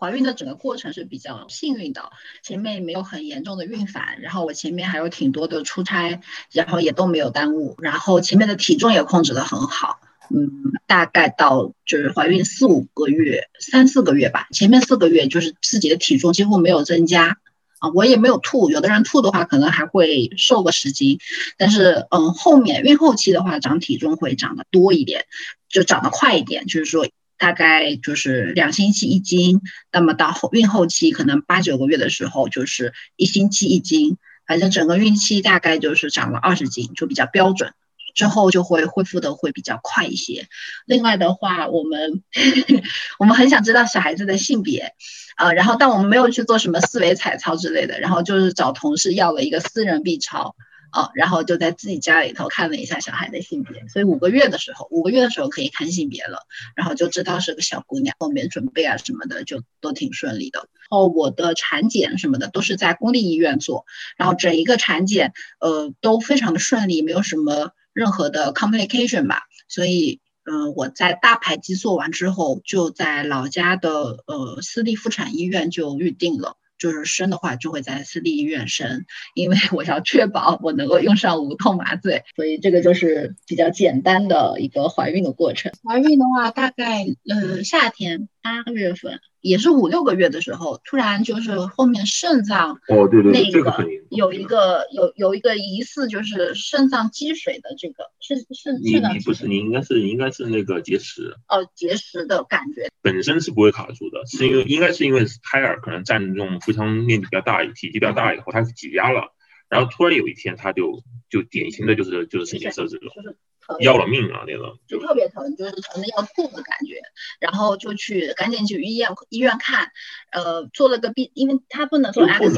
[0.04, 2.12] 怀孕的整个过程是比较幸运的，
[2.42, 6.20] 前面没有很严重的孕反，然后我前面还有挺多的出差，
[6.52, 17.38] 然后也都没有耽误，然后前面的体重也控制得很好，嗯，大概到就是怀孕四五个月，三四个月吧，前面四个月就是自己的体重几乎没有增加。
[17.80, 21.20] 啊，我也没有吐，有的人吐的话可能还会瘦个十斤，
[21.58, 25.26] 但是嗯，后面孕后期的话长体重会长得多一点，
[25.70, 27.08] 就长得快一点，就是说
[27.44, 29.60] 大概就是两星期一斤，
[29.92, 34.16] 那么到后孕后期可能八九个月的时候就是一星期一斤，
[34.48, 37.74] 反正整个孕期大概就是长了二十斤，就比较标准。
[38.16, 40.48] 之后就会恢复的会比较快一些。
[40.86, 42.24] 另外的话，我们
[43.20, 44.94] 我们很想知道小孩子的性别，
[45.36, 50.56] 呃，然后但我们没有去做什么四维彩超之类的，然后就是找同事要了一个私人 B 超。
[50.94, 56.38] 啊，然后就在自己家里头看了一下小孩的性别，所以五个月的时候，五个月的时候可以看性别了，
[56.76, 60.60] 然后就知道是个小姑娘，后面准备啊什么的就都挺顺利的。
[60.60, 63.86] 然后我的产检什么的都是在公立医院做，
[64.18, 70.22] 然后整一个产检呃都非常的顺利，没有什么任何的 complication 吧，所以。
[70.46, 73.90] 嗯、我在大排畸做完之后，就在老家的
[74.28, 76.58] 呃私立妇产医院就预定了。
[76.84, 85.72] 就是生的话，就会在私立医院生，因为我要确保我能够用上无痛麻醉，所以这个就是比较简单的一个怀孕的过程。
[85.88, 109.34] 怀孕的话，大概呃夏天八月份，也是五六个月的时候，突然就是后面肾脏哦，对对对，那这个有一个有有一个疑似就是肾脏积水的这个是是你肾脏积水你不是你应该是你应该是那个结石，哦结石的感觉，本身是不会卡住的，是因为应该是因为胎儿可能占这种腹腔面积比较大，体积比较大以后，它挤压了，
[109.68, 117.02] 然后突然有一天它就就典型的就是就是肾结石这种就是疼要了命啊那个，就特别疼，就是疼的要吐的感觉，
[117.40, 119.92] 然后就去赶紧去医院医院看，
[120.32, 122.50] 呃，做了个 B，因为他不能做 X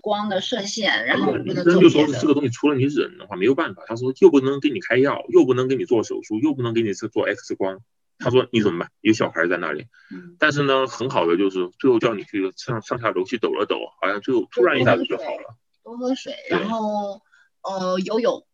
[0.00, 7.80] 光的射线，然后不能医生就说这个东西除了你忍的话没有办法，他说又不能给你开药，又不能给你做手术，又不能给你做 X 光，
[8.18, 8.90] 他说你怎么办？
[9.00, 15.56] 有小孩在那里，嗯但是呢，很好的就是最后叫你去上上下楼去抖了抖，好像最后突然一下子就好了。
[15.82, 17.20] 多喝水，然后
[17.62, 18.49] 呃游泳，在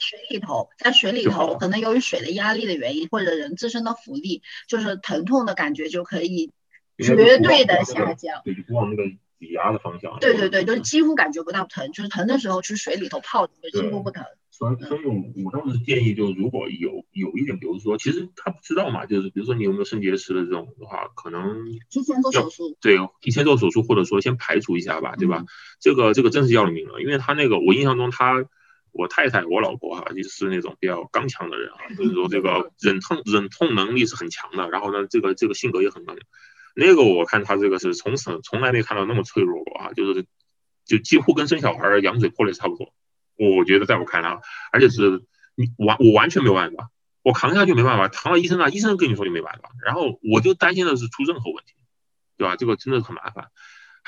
[0.00, 6.52] 水里头，在水里头可能由于水的压力的原因，或者人自身的浮力，就是疼痛的感觉就可以
[6.96, 8.40] 绝对的下降。
[8.44, 10.18] 对，就不往那个挤压的方向。
[10.20, 14.24] 对对对，就是几乎感觉不到疼，就是疼的时候去水里头泡，就几乎不疼。
[14.50, 25.44] 所以，所以我我当时建议，就如果有有一点，比如说，其实他不知道嘛，就是比如说你有没有肾结石的这种的话，可能提前做手术，对提前做手术，或者说先排除一下吧，对吧？
[25.80, 28.44] 这个这个真是要了命了，因为他那个我印象中他。
[28.98, 36.26] 我太太，我老婆哈、就是那种比较刚强的人啊，就是说这个忍痛忍痛能力是很强的，然后呢，这个这个性格也很刚强。
[36.74, 40.26] 那个我看他这个是从此从来没看到那么脆弱过啊，就是
[40.84, 42.92] 就几乎跟生小孩羊水破裂差不多。
[43.36, 44.40] 我觉得在我看来啊，
[44.72, 45.22] 而且是
[45.54, 46.90] 你完我完全没有办法，
[47.22, 51.74] 我扛下去没办法，扛到医生那，医生跟你说你没办法，然后我就担心的是出任何问题，
[52.36, 52.56] 对吧？
[52.56, 53.46] 这个真的很麻烦。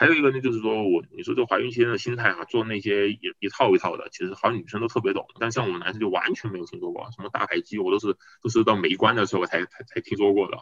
[0.01, 10.57] 还有一个呢，就是说我你说这怀孕期间的心态啊，做那些一一套一套的，其实好像女生都特别懂，但像我们男生就完全没有听说过，什么大排畸我都是都是到没关的时候才才才听说过的。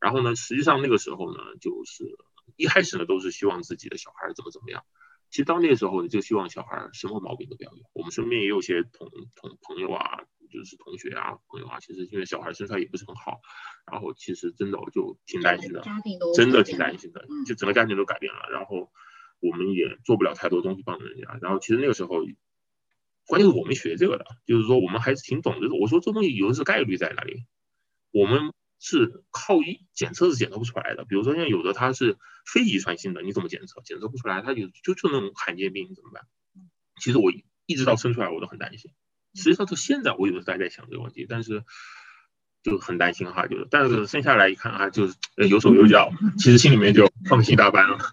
[0.00, 2.18] 然后呢，实际上那个时候呢，就是
[2.56, 4.82] 一开始呢都是希望自己的小孩怎么怎么样，
[5.30, 7.78] 其实到那个时候呢就希望小孩什么毛病都不要有。
[7.92, 10.24] 我们身边也有些同同朋友啊，
[10.64, 13.40] 就是同学啊朋友啊，其实因为小孩生出来也不是很好，
[13.92, 15.82] 然后其实真的我就挺担心的，
[16.34, 18.48] 真的挺担心的，就整个家庭都改变了。
[18.50, 18.90] 然后
[19.40, 21.38] 我们也做不了太多东西帮人家。
[21.42, 22.24] 然后其实那个时候，
[23.26, 25.68] 关键是我们学这个的，就是说我们还是挺懂的。
[25.80, 27.44] 我说这东西有的是概率在哪里，
[28.10, 28.52] 我们。
[28.80, 33.80] 是靠一检测是检测不出来的，比如说像有的它是非遗传性的，你怎么检测？
[33.82, 36.26] 检测不出来，它就就就那种罕见病怎么办？
[37.00, 37.32] 其实我
[37.64, 38.90] 一直到生出来我都很担心，
[39.34, 41.62] 实际上到现在我有的时候还在想这个问题，但是
[42.62, 45.14] 就很担心哈，就是但是生下来一看啊，就是
[45.48, 47.98] 有手有脚，其实心里面就放心大半了。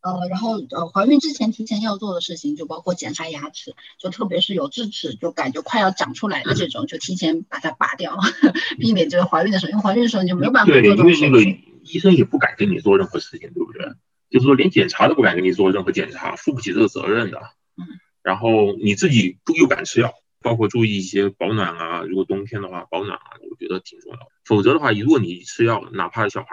[0.00, 8.16] 呃，然后呃，怀孕之前提前要做的事情就包括检查牙齿，就特别是有智齿就感觉快要长出来的这种，就提前把它拔掉，
[8.78, 11.42] 避免这个怀孕的时候，因为怀孕的时候你就没有办法做对，因为那个
[11.82, 13.90] 医生也不敢跟你做任何事情，对不对？
[14.30, 17.38] 就是说连检查都不敢跟你做任何检查，负不起这个责任的。
[17.76, 17.84] 嗯。
[18.22, 24.18] 然后你自己又敢吃药，包括注意一些保暖啊，如果冬天的话保暖啊，我觉得挺重要。
[24.44, 26.48] 否则的话，如果你吃药，哪怕小孩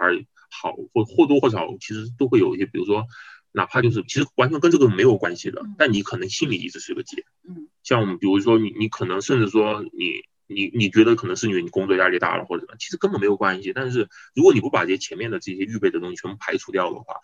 [0.50, 3.06] 好或或多或少，其实都会有一些，比如说。
[3.52, 7.24] 哪怕就是其实完全跟这个没有关系的，但你可能心里一直是个结。
[7.48, 13.72] 嗯，像我们比如说你你可能甚至说你你你觉得可能是因为你工作压力大了或者什么，其实根本没有关系。
[13.72, 17.14] 但是如果你不把这些前面的这些预备的东西全部排除掉的话，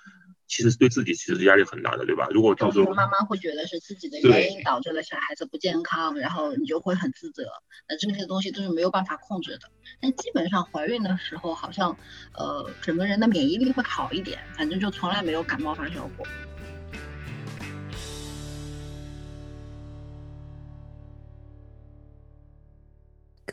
[0.53, 2.29] 其实对自己其实压力很大的，对吧？
[2.31, 7.45] 如果到时候妈妈会觉得是自己的原因导致了小孩子不健康，然后你就会很自责。
[7.89, 9.71] 那这些东西都是没有办法控制的。
[9.99, 11.97] 但基本上怀孕的时候，好像
[12.35, 16.27] 呃整个人的免疫力会好一点，反正就从来没有感冒发烧过。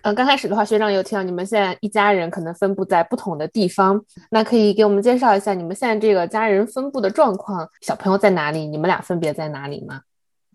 [0.01, 8.65] 呃，刚开始的话，学长有提到你们现在一家人可能分布在不同的地方，那可以给我们介绍一下你们现在这个家人分布的状况，小朋友在哪里？
[8.67, 10.01] 你们俩分别在哪里吗？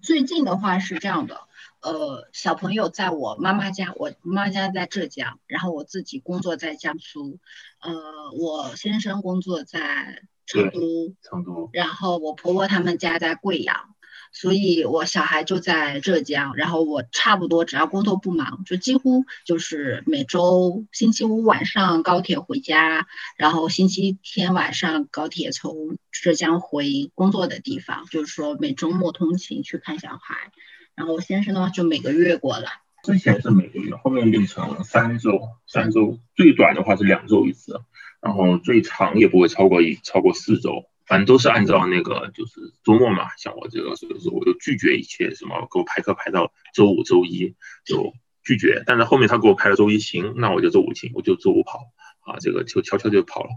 [0.00, 1.40] 最近的话是这样的，
[1.83, 7.38] 呃，小朋友在我妈妈家，我妈妈家在浙江，然后我自己工作在江苏，
[7.80, 7.92] 呃，
[8.38, 10.80] 我先生工作在成都，
[11.22, 13.93] 成都，然后我婆婆他们家在贵阳。
[14.36, 30.34] 所以，我小孩就在浙江，然后我差不多只要工作不忙，就几乎就是每周星期五晚上高铁回家，然后星期天晚上高铁从浙江回工作的地方，就是说每周末通勤去看小孩。
[30.96, 32.68] 然后我先生的话就每个月过来，
[33.04, 37.80] 之前是每个月，后面变成三周，三周最短的话是两周一次，
[38.20, 40.86] 然后最长也不会超过一超过四周。
[41.06, 48.82] 反正都是按照那个，就是周末嘛，像我这个，所以说我就拒绝一切什么给我排课排到周五、周一就拒绝。
[48.86, 51.80] 但是后面他给我排了周一，行，那我就周五行，我就周五跑
[52.20, 53.50] 啊，这个就悄悄就跑了。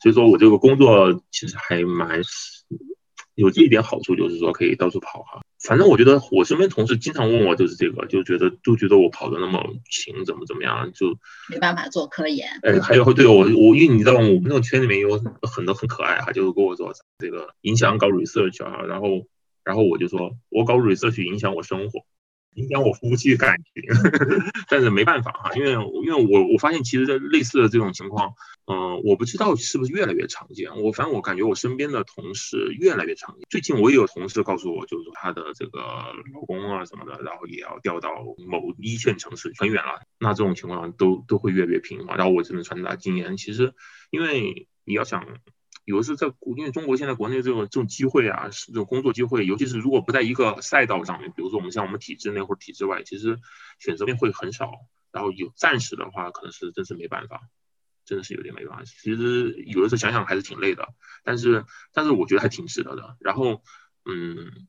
[0.00, 2.22] 所以说我这个工作其实还蛮
[3.36, 5.40] 有这一点好处，就是说可以到处跑哈。
[5.62, 11.16] 反正我觉得我身边同事经常问我，就是这个，就觉得都觉得我跑的那么勤，怎么怎么样，就
[11.50, 12.48] 没办法做科研。
[12.62, 19.26] 哎，还有对我我因为你知道我们那个圈里面有很多很可爱哈，就是跟我说这个影响搞 research 啊，然后
[19.64, 22.04] 然后我就说我搞 research 影响我生活。
[22.56, 23.82] 影响我夫妻感情，
[24.68, 28.34] 但是没办法哈，因为因为我我发现其实类似的这种情况，
[28.66, 30.70] 嗯，我不知道是不是越来越常见。
[30.76, 33.44] 我反正我感觉我身边的同事越来越常见。
[33.48, 35.80] 最近我也有同事告诉我，就是说她的这个
[36.34, 38.10] 老公啊什么的，然后也要调到
[38.46, 40.00] 某一线城市，很远了。
[40.18, 42.16] 那这种情况都都会越来越频繁。
[42.16, 43.74] 然后我只能传达经验，其实
[44.10, 45.24] 因为你要想。
[45.86, 53.38] 有的是在国，因为中国现在国内这种这种机会啊，是这种工作机会，尤其是如果不在一个赛道上面，比如说我们像我们体制内或者体制外，其实
[53.78, 54.70] 选择面会很少。
[55.12, 57.40] 然后有暂时的话，可能是真是没办法，
[58.04, 58.84] 真的是有点没办法。
[58.84, 60.92] 其实有的时候想想还是挺累的，
[61.24, 63.16] 但是但是我觉得还挺值得的。
[63.20, 63.62] 然后
[64.04, 64.66] 嗯，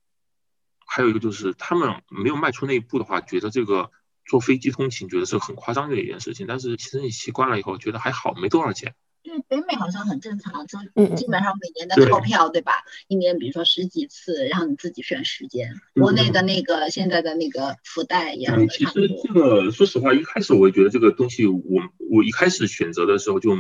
[0.85, 3.91] 还有一个就是他们没有迈出那一步的话，觉得这个
[4.25, 6.47] 坐飞机通勤觉得是很夸张的一件事情。
[6.47, 8.95] 但是其实你习惯了以后，觉得还好，没多少钱。
[9.27, 10.79] 对北美好像很正常，就
[11.15, 12.71] 基本上每年的套票，对吧？
[13.09, 15.73] 一年比如说十几次，然后你自己选时间。
[15.95, 18.67] 国内的那个现在的那个福袋一样的。
[18.67, 21.61] 其实这个说实话，一开始我也觉得这个东西，我
[22.09, 23.53] 我一开始选择的时候就，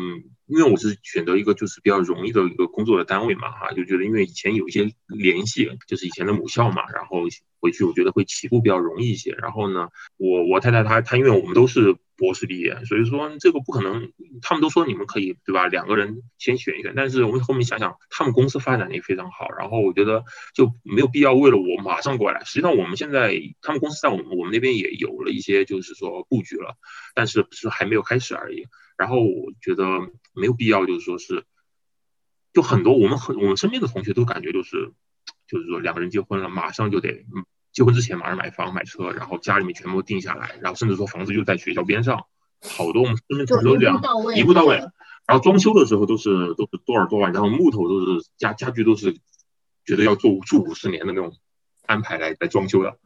[0.45, 7.23] 因为我是选择一个就是比较容易的一个工作的单位嘛，哈，就觉得因为以前有一些联系，就是以前的母校嘛，然后
[7.59, 9.31] 回去我觉得会起步比较容易一些。
[9.31, 11.95] 然后呢，我我太太她她因为我们都是。
[12.19, 14.11] 博士毕业，所以说这个不可能。
[14.41, 15.67] 他们都说你们可以，对吧？
[15.67, 16.93] 两个人先选一选。
[16.95, 20.23] 但是我们后面想想，他们公司发展的也非常好，然后我觉得
[20.55, 22.43] 就没有必要为了我马上过来。
[22.43, 26.75] 实际上我们现在他们公司在我们我们那边也有了一些就是说布局了，
[27.13, 28.65] 但是是还没有开始而已。
[28.97, 29.85] 然后我觉得
[30.33, 31.43] 没有必要，就是说是，
[32.51, 34.91] 就很多我们很我们身边的同学都感觉就是
[35.47, 37.25] 就是说两个人结婚了，马上就得
[37.71, 42.25] 结婚之前马上买房买车，然后家里面全部定下来，然后甚至说房子就在学校边上，
[42.61, 44.01] 好多我们身边都这样，
[44.35, 44.81] 一步到位。
[45.27, 49.15] 然后装修的时候都是都是多少多万，然后木头都是家家具都是
[49.85, 51.33] 觉得要住住五十年的那种
[51.85, 52.97] 安排来来装修的。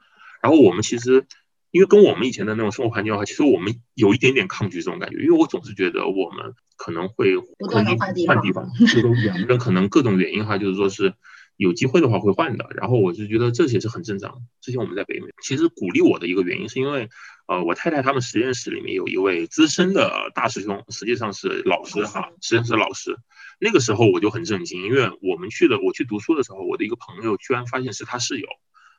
[0.42, 1.26] 然后我们其实
[1.72, 7.36] 因为跟我们以前的那种生活环境的话，其实我们有一点点抗拒这种感觉，因为我总是觉得我们可能会
[7.70, 11.14] 换地方，换地方，这种两个人可能各种原因哈，就是说是。
[11.62, 14.42] 有机会的话会换的，然后我就觉得这些是很正常。
[14.62, 17.08] 之前我们在北美，其实鼓励我的一个原因是因为，
[17.48, 23.16] 呃，我太太他们实验室里面有一位资深的大师兄，实际上是老师哈，实验室老师。
[23.60, 28.48] 那个时候我就很震惊，因为我们去的，我去读书的时候，我的一个朋友居然发现是他室友。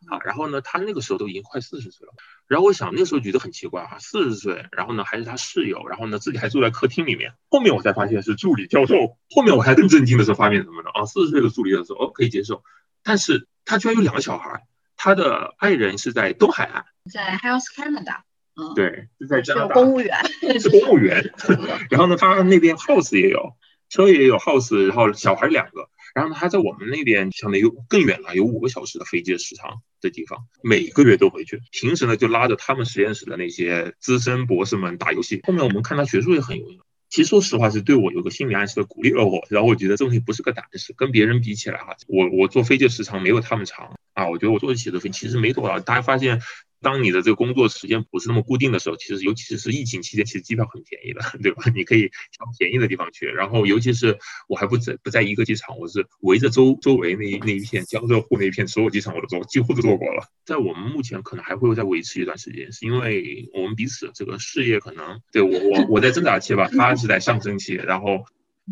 [0.08, 2.12] 啊，然后呢，他那个时候都已经快四十岁了，
[2.48, 7.34] 然后我想那时候觉得很奇怪哈，四十岁，然后呢还是他室友，然后呢自己还住在客厅里面。
[7.50, 9.16] 后面我才发现是助理教授。
[9.30, 10.90] 后面我还更震惊的是发现什么呢？
[10.92, 12.62] 啊，四十岁的助理教授哦可以接受，
[13.02, 14.62] 但是他居然有两个小孩，
[14.96, 18.22] 他的爱人是在东海岸，在 Health Canada，
[18.56, 20.18] 嗯，对，是在加拿大，公务员，
[20.60, 21.32] 是公务员。
[21.90, 23.56] 然后呢，他那边 house 也有，
[23.88, 25.88] 车也有 house，然后小孩两个。
[26.14, 31.60] 然后呢，他在我们那边相当于更远了，有五个小时的飞机的时长的地方，每个月都回去。
[31.70, 35.40] 平时呢，就拉着他们实验室的那些资深博士们打游戏。
[35.44, 36.80] 后面我们看他学术也很有用。
[37.08, 39.46] 其实说实话，是对我有个心理暗示的鼓励了我。
[39.50, 44.28] 然后我觉得这东西不是个胆识，跟别人比起来哈，我我坐飞机的时长没有他们长啊。
[44.28, 45.80] 我觉得我坐得起的飞其实没多少。
[45.80, 46.40] 大家发现。
[46.82, 51.62] 当你的这个工作时间不是那么固定的时候，其实尤其是疫情期间，其实机票很便宜的，对吧？
[51.74, 53.26] 你可以挑便宜的地方去。
[53.26, 54.18] 然后，尤其是
[54.48, 60.26] 我还不在不在一个机场，我是围着周周围那一那一片江浙沪那一片所有机场我都做，几乎都做过了。
[60.44, 68.24] 在我们目前可能还会再维持一段时间，是因为我们彼此这个事业可能对我我我在挣扎期吧，他是在上升期，然后。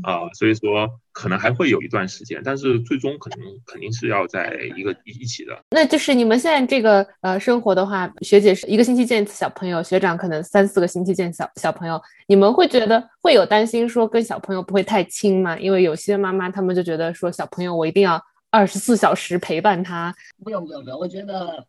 [0.03, 5.59] 啊，所以说可能还会有一段时间，但是最终可能肯定是要在一个一起的。
[5.71, 15.59] 那就是你们现在这个呃生活的话，学姐是一个星期见一次小朋友，学长可能三四个星期见小小朋友，你们会觉得会有担心说跟小朋友不会太亲吗？
[15.59, 20.15] 因为有些妈妈他们就觉得说小朋友我一定要二十四小时陪伴他。
[20.43, 21.65] 不用不用不用，我觉得。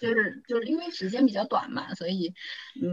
[0.00, 2.34] 就是就是因为时间比较短嘛，所以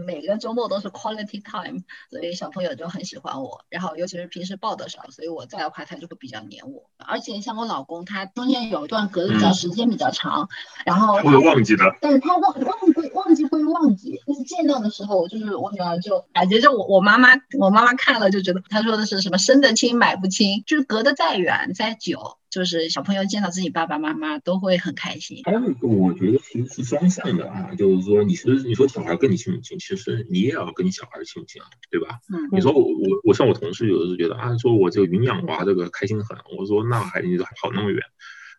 [0.06, 3.64] 每个周末都是 quality time，所以小朋友就很喜欢我。
[3.68, 6.90] 然后尤其是平时抱的少，所以我在的话他就会比较黏我。
[6.98, 10.48] 而且像我老公，他中间有一段隔的比较时间比较长，
[10.84, 11.84] 然后会忘记的。
[12.00, 22.38] 但是他忘忘会忘记会忘记，但是见到的时候，就是我女儿就感觉就我我妈妈我妈妈看了就觉得，她说的是什么生得亲买不亲，就是隔得再远再久。
[22.54, 25.40] 就是小朋友见到自己爸爸妈妈都会很开心。
[25.42, 32.20] 还有一个，我觉得其实是双向的啊，就是说，你是你说小孩跟你亲不亲，其实你也要跟你小孩亲不亲啊，对吧？
[32.32, 32.48] 嗯。
[32.52, 38.00] 你说我我我像我同事有的是觉得啊，说我这个云养娃这个开心很，我说那还你还跑那么远，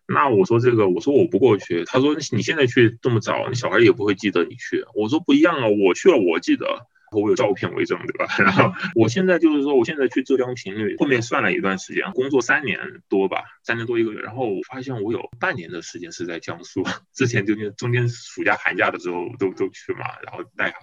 [0.06, 4.84] 那我说这个我说我不过去，他说你现在去这么早，你小孩也不会记得你去。
[4.94, 6.66] 我说不一样啊，我去了我记得。
[7.12, 8.26] 我有照片为证，对吧？
[8.42, 12.78] 然后我现在就是说，我现在去浙江频率，后面算了一段时间，工作三年
[13.08, 14.20] 多吧，三年多一个月。
[14.20, 16.82] 然后我发现我有半年的时间是在江苏，
[17.14, 20.76] 之前就中间暑假寒假的时候都都去嘛，然后带孩。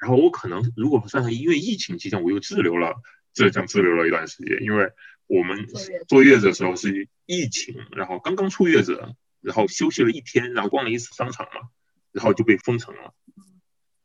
[0.00, 2.94] 然后我可能如果不算上因为疫情期间，我又滞留了
[3.34, 4.90] 浙江滞留了一段时间，因为
[5.26, 5.66] 我们
[6.06, 9.02] 坐月子的时候是疫情，然后刚刚出月子，
[9.40, 11.62] 然后休息了一天，然后逛了一次商场嘛，
[12.12, 13.12] 然后就被封城了。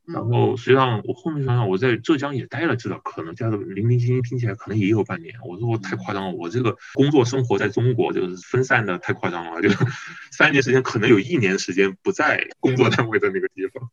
[0.05, 5.33] 然后实际上，我后面想想，我在浙江也待了，至少可能加的零零星星听起来，可能也有半年。
[5.45, 9.69] 我说我太夸张了，我这个工作生活在中国就是分散的太夸张了，就
[10.31, 13.89] 三年时间，可能有一年时间不在工作单位的那个地方。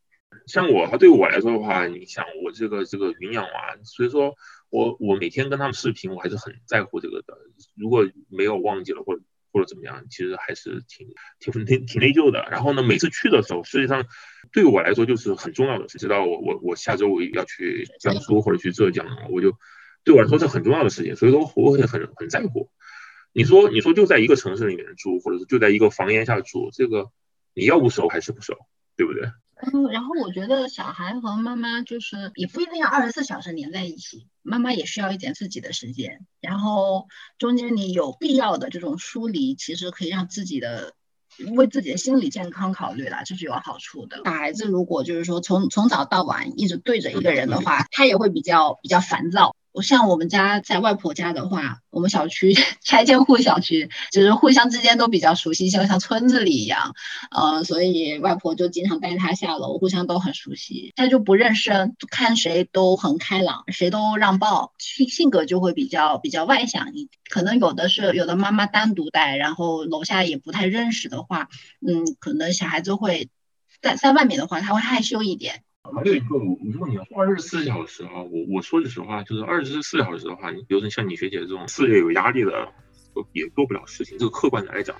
[0.46, 4.34] 像我，对我来说的话，你想我这个这个云养娃，所以说
[4.68, 7.38] 我我每天跟他们视频，我还是很在乎这个的。
[7.76, 9.22] 如果没有忘记了或者。
[9.52, 12.46] 或者怎么样，其实还是挺挺挺挺内疚的。
[12.50, 14.06] 然后呢，每次去的时候，实际上
[14.52, 15.86] 对我来说就是很重要的。
[15.86, 19.56] 知道我我我下周我要去江苏或者去浙江，我就
[20.04, 22.70] 对我来说是很重要的事情，所以说我会很很在乎。
[23.32, 27.10] 你说你说就在一个城市里面住，或者是就在一个房檐下住，这个
[27.54, 28.56] 你要不熟还是不熟，
[28.96, 29.30] 对不对？
[29.62, 36.26] 嗯，然后我觉得小孩和妈妈就是也不一定要二十四小时黏在一起，妈妈也需要一点自己的时间。
[36.40, 37.06] 然后
[37.38, 40.94] 中间你有必要的这种疏离，其实可以让自己的
[41.54, 44.22] 为自己的心理健康考虑啦，这是有好处的。
[44.24, 49.54] 小孩子如果就是说从从早到晚一直对着一个人的话，他也会比较比较烦躁。
[49.72, 56.94] 我像我们家在外婆家的话，我们小区 拆迁户小区，就是互相之间都比较熟悉，像像村子里一样。
[57.30, 60.92] 呃，所以外婆就经常带他下楼，互相都很熟悉。
[60.96, 67.08] 他就不认生，看谁都很开朗，谁都让抱，性性格就会比较比较外向一点。
[67.28, 71.48] 可能有的是有的妈妈单独带，然后楼下也不太认识的话，
[71.86, 73.30] 嗯，可能小孩子会
[73.80, 75.62] 在在外面的话，他会害羞一点。
[75.82, 82.52] 还有一个，我如果你要二十四小时啊，我我说句实话，就是二十四小时的话，你比如说像你学姐这种事业有压力的，
[83.32, 84.18] 也做不了事情。
[84.18, 84.94] 这个客观的来讲。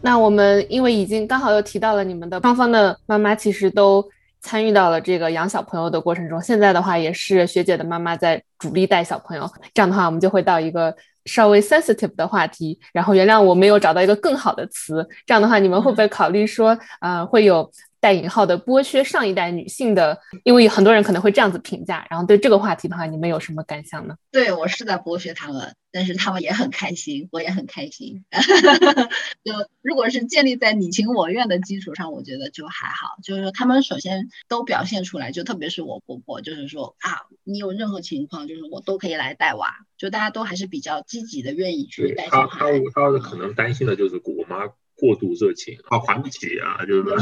[0.00, 4.08] 那我们因为已经刚好又提到了你们的双方的妈妈，其实都
[4.40, 6.40] 参与到了这个养小朋友的过程中。
[6.40, 9.50] 现在的话，也是学姐的妈妈在主力带小朋友。
[9.74, 10.96] 这样的话，我们就会到一个。
[11.28, 15.06] 稍微 sensitive 的话题，然后原谅我没有找到一个更好的词。
[15.26, 17.70] 这样的话，你们会不会考虑说，呃，会有
[18.00, 20.18] 带引号的剥削上一代女性的？
[20.44, 22.06] 因为很多人可能会这样子评价。
[22.10, 24.16] 然后对这个话题的话，你们有什么感想呢？
[24.30, 25.74] 对我是在剥削他们。
[25.90, 28.22] 但是他们也很开心，我也很开心。
[29.42, 33.16] 就如果是建立在你情我愿的基础上，我觉得就还好。
[33.24, 39.74] 就是说，他们首先都表现出来，就特别是我婆婆，就是说啊，你有任何情况，就是我都可以来带娃。
[39.96, 42.70] 就大家都还是比较积极的，愿意去带小孩。
[42.94, 44.70] 他他可能担心的就是我妈。
[44.98, 47.16] 过度热情，啊还不起啊，就是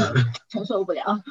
[0.49, 1.21] 承受不了。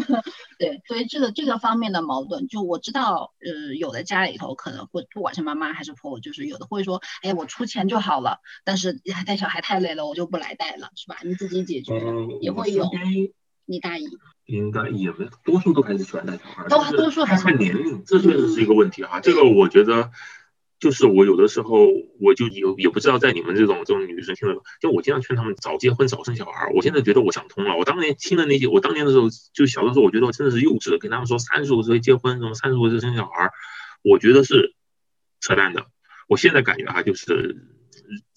[0.60, 11.16] 对，所以这个这个方面的矛盾，就我知道，呃，有的家里头可能会，不管是妈妈还是婆婆，就是有的会说，哎，我出钱就好了，但是带小孩太累了，我就不来带了，是吧？
[11.24, 11.94] 你自己解决，
[12.42, 12.90] 也会有。
[13.64, 14.04] 你大姨
[14.44, 19.20] 应该也没，多数都还是喜欢带小孩，都多数还是看年龄，这确实是一个问题哈。
[19.20, 20.10] 这个我觉得。
[20.78, 21.86] 就是我有的时候
[22.20, 26.70] 我就有也不知道在你们这种这种女生听了，就我经常劝他们早结婚早生小孩。
[26.74, 27.76] 我现在觉得我想通了。
[27.76, 33.50] 我当年听的那些，我当年的时候就小的时候，我觉得我真的是幼稚的，跟他们说三十五岁结婚，什么三十五岁生小孩，
[34.02, 34.74] 我觉得是
[35.40, 35.86] 扯淡的。
[36.28, 37.56] 我现在感觉哈，就是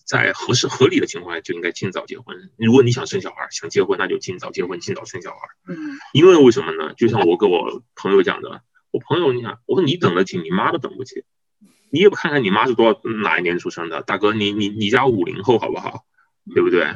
[0.06, 2.38] 在合适合理的情况下就应该尽早结婚。
[2.56, 5.40] 如果你想生小孩，想结婚，那就尽早结婚，尽早生小孩。
[5.68, 5.76] 嗯，
[6.14, 6.94] 因为为什么呢？
[6.94, 8.62] 就像我跟我朋友讲的，
[8.92, 11.26] 我朋友你想，我说你等得起，你妈都等不起。
[11.92, 16.06] 你也不看看你妈是多少哪一年出生的，大哥，你你你家五零后好不好？
[16.54, 16.88] 对不对？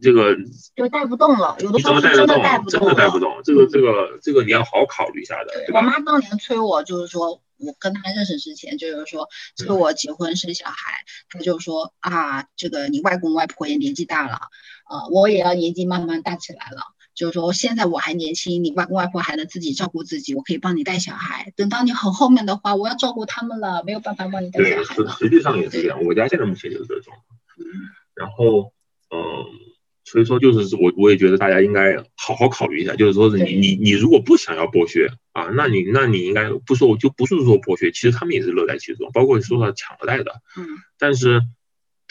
[0.00, 0.34] 这个
[0.74, 3.40] 就带不动了，有的时候真的带不动，真的带不动。
[3.44, 5.52] 这个这个这个你要好好考虑一下的。
[5.74, 14.40] 我妈当年催我，就是说我跟她认识之前，就是说催我结婚生小孩，她就说啊，这个你外公外婆也年纪大了，
[14.90, 16.82] 呃，我也要年纪慢慢大起来了。
[17.14, 21.52] 就是说，现在我还年轻，你外公外婆还能自己照顾自己，我可以帮你带小孩。
[21.56, 25.16] 等到你很后面的话，我要照顾他们了，没有办法帮你带小孩了。
[25.18, 27.12] 实际上也是这样，我家现在目前就是这种。
[28.14, 28.72] 然后，
[29.10, 29.20] 嗯，
[30.04, 40.40] 所以说就是我我也觉得大家应该好好考虑一下，就是说是你你你如果不想要剥削啊，那你那你应该不说就不是说剥削，其实他们也是乐在其中，包括说到抢着带的。
[40.56, 40.66] 嗯，
[40.98, 41.42] 但是。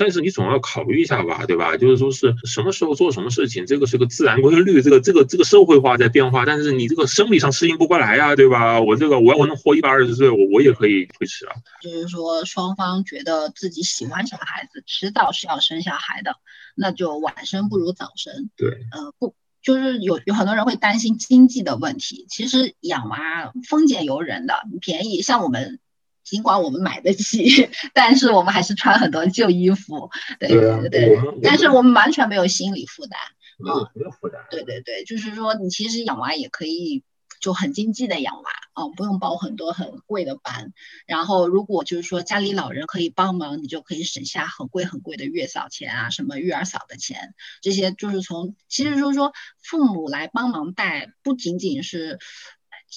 [0.01, 1.77] 但是你总要考虑一下吧，对吧？
[1.77, 8.81] 就是说是什么时候做什么事情，这个是个自然规律，这个这个这个社会化在变化，但是你这个生理上适应不过来呀，对吧？
[8.81, 11.53] 我这个我要我能活一百二十岁，我我也可以推迟啊。
[11.83, 16.35] 就是说双方觉得自己喜欢小孩子，迟早是要生小孩的，
[16.73, 18.49] 那就晚生不如早生。
[18.57, 25.77] 对，呃，不，就是有有很多人会担心经济的问题，其实养娃丰俭由人的，便宜，像我们。
[26.23, 30.09] 尽管我们买得起， 但是我们还是穿很多旧衣服，
[30.39, 31.19] 对对对。
[31.43, 33.19] 但是我们完全没有心理负担，
[33.57, 34.41] 没有没有负担。
[34.49, 37.03] 对对对，就是说你其实养娃也可以
[37.39, 40.73] 就很经济的养娃啊，不用报很多很贵的班。
[41.07, 52.19] 然后如果就是说家里老人可以帮忙，你就可以省下很贵很贵的月嫂钱啊，什么育儿嫂的钱，这些就是从其实就是说父母来帮忙带，不仅仅是。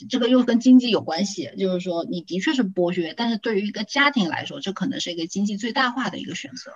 [0.09, 6.73] 这个又跟经济有关系，就是说你的确是剥削，但是对于一个家庭来说，这可能是一个经济最大化的一个选择。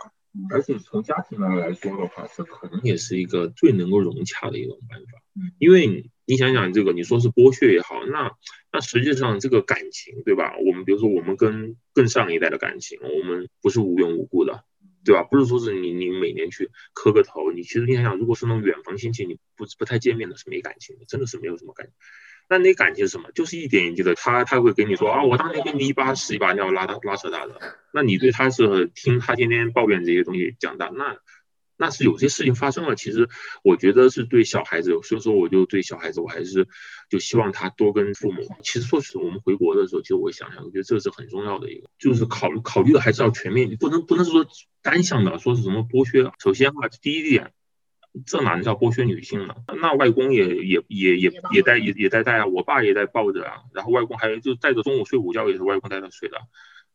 [0.50, 5.22] 而且从家庭来来说的话，这可能也是一个最能够融洽的一种办法。
[5.34, 8.30] 嗯，因为你想想这个，你说是剥削也好，那
[8.70, 10.54] 那实际上这个感情，对吧？
[10.64, 14.62] 我们比如说我们跟更上一代的感情，我们不是无缘无故的，
[15.04, 15.24] 对吧？
[15.24, 21.94] 不是说是你你每年去磕个头，你其实你想想，如果是那种远房亲戚，你不不太见面的是没感情的，真的是没有什么感情。
[22.50, 23.30] 那你感情什么？
[23.34, 27.60] 就是一点一滴的，他他会跟你说啊，我当年跟你一把屎一把尿拉拉扯大的。
[27.92, 31.18] 那你对他是听他天天抱怨这些东西讲大，那
[31.76, 32.96] 那是有些事情发生了。
[32.96, 33.28] 其实
[33.62, 36.66] 我觉得是对小孩子，所以说我就对小孩子，我还是
[37.10, 38.40] 就希望他多跟父母。
[38.62, 44.46] 其实说实话，我们回国的时候，其实我想想，我觉得这是很重要的一个，就是考虑考虑的还是要全面，不能不能说
[44.82, 46.32] 单向的说是什么剥削。
[46.38, 47.52] 首先的话，第一点。
[48.26, 49.54] 这哪能叫剥削女性呢？
[49.80, 56.38] 那外公也也也也也带也也在带啊，我爸也在抱着啊，然后外公还就带着中午睡午觉也是外公带着睡的，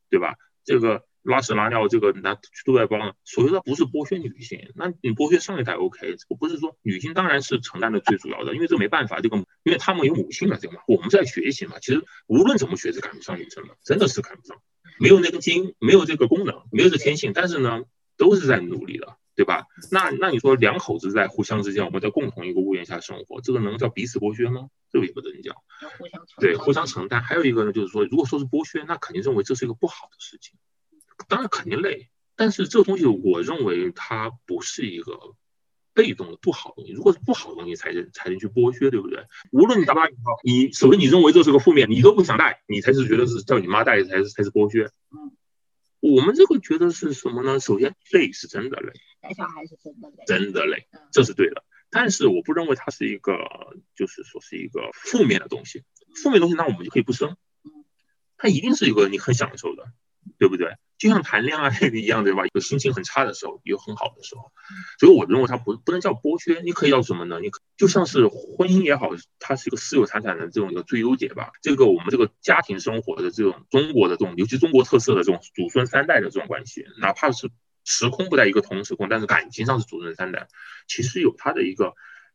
[0.09, 0.35] 对吧？
[0.65, 14.57] 这个拉屎拉尿这个拿都在帮，所以说不是剥削女性，那你剥削上一代 OK，我不是说女性当然是承担的最主要的，因为这没办法，这个因为他们有母性了，这个嘛，我们在学习嘛，其实无论怎么学是赶不上女生的，真的是赶不上，
[14.99, 17.83] 没有那个基因，没有这个功能，没有这天性，但是呢，
[18.17, 19.17] 都是在努力的。
[19.35, 19.65] 对吧？
[19.91, 24.69] 那那你说两口子在互相之间，我们在共同一个屋檐下生活，这个能叫彼此剥削吗？
[24.91, 25.55] 这个也不能叫。
[26.39, 27.23] 对，互相承担。
[27.23, 30.57] 还有一个呢，就是说，如果说是剥削，那肯定认为这是一个不好的事情。
[31.27, 35.35] 当然肯定累，但是这个东西，我认为它不是一个
[35.95, 36.91] 被动的不好的东西。
[36.91, 39.25] 如果是不好的东西，才是才能去剥削，对不对？
[39.51, 44.91] 无论你打不打引号，你首先你认为这是个负面，你都不想带，你才是觉得是叫你妈带才是才是剥削。
[45.09, 45.35] 嗯。
[45.99, 47.61] 我们这个觉得是什么呢？
[47.61, 48.91] 首先累是真的累，
[49.23, 51.63] 带小孩是真的累，真的累，这是对的。
[51.89, 53.37] 但是我不认为它是一个，
[53.95, 55.83] 就是说是一个负面的东西。
[56.21, 57.37] 负面东西那我们就可以不生，
[58.37, 59.85] 它一定是一个你很享受的，
[60.37, 60.75] 对不对？
[60.97, 62.43] 就像谈恋爱一样，对吧？
[62.53, 64.51] 有心情很差的时候，有很好的时候，
[64.99, 66.61] 所以我认为它不不能叫剥削。
[66.61, 67.39] 你可以叫什么呢？
[67.41, 69.09] 你就像是婚姻也好，
[69.39, 71.51] 它是一个私有财产的这种一个最优解吧。
[71.61, 77.49] 这个我们这个家庭生活的这种中国的这种，尤其中国特色的这种祖孙三代的这种关系，哪怕是
[77.83, 80.47] 时空不在一个同时空，但是感情上是祖孙三代，
[80.87, 81.93] 其实有它的一个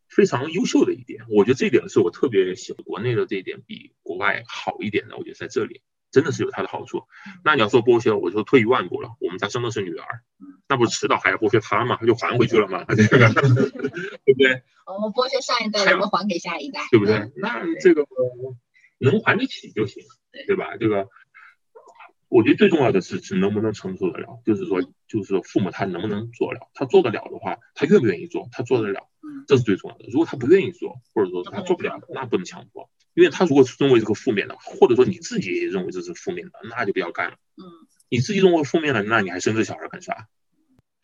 [0.08, 1.24] 非常优秀的一点。
[1.28, 5.16] 我觉得这一点是我特别喜欢国内的这一点比国外好一点的。
[5.16, 5.82] 我觉得在这里。
[6.10, 7.02] 真的是有它的好处。
[7.44, 9.10] 那你要说剥削，我就退一万步了。
[9.20, 10.06] 我们家生的是女儿，
[10.66, 11.98] 那不是迟早还要剥削她嘛？
[12.00, 12.82] 她就还回去了吗？
[12.88, 13.18] 对不
[14.38, 14.62] 对？
[14.86, 17.30] 我们剥削上一代，我们还给下一代，对不对？
[17.36, 18.06] 那这个
[18.96, 20.02] 能还得起就行，
[20.46, 20.78] 对吧？
[20.78, 21.06] 这个
[22.28, 26.68] 我觉得最重要的是是能不能承受得了，就是说，就是说父母他能不能做了？
[26.74, 28.48] 他做得了的话，他愿不愿意做？
[28.52, 29.00] 他做得了，
[29.46, 30.04] 这是最重要的。
[30.12, 32.90] 如果他不愿意做，或者说他做不了，那不能强迫。
[33.14, 37.36] 因为他如果认为这个负面的，或者说你自己也认为这是负面的，那就不要干了。
[37.56, 37.64] 嗯，
[38.10, 40.28] 你自己认为负面的，那你还生这小孩干啥？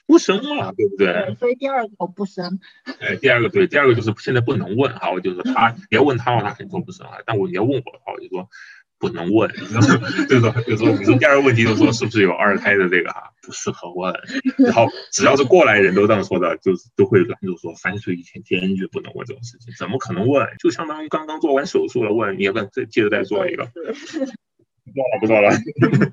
[0.07, 1.35] 不生嘛，对不对？
[1.41, 2.61] 所以第二个我不生。
[3.01, 7.17] 哎，第二个对，第二个就是现在不能问哈，我就是他，你要问他的话，他肯定说不生啊。
[7.25, 8.49] 但我你要问我的话，我就说。
[9.05, 9.47] 不能问，
[10.29, 13.25] 就是说，就是说，你说第二个问题就是说，是不是有二胎的这个啊？
[13.45, 14.11] 不适合问。
[14.57, 20.47] 然后只要是过来人都这样说的，就是都会拦住说，三岁以前坚决不能问这种事情，怎么可能问？
[20.59, 23.69] 就相当于刚刚做完手术了，问你要不再接着再做一个？
[24.87, 25.51] 不做了，不做了。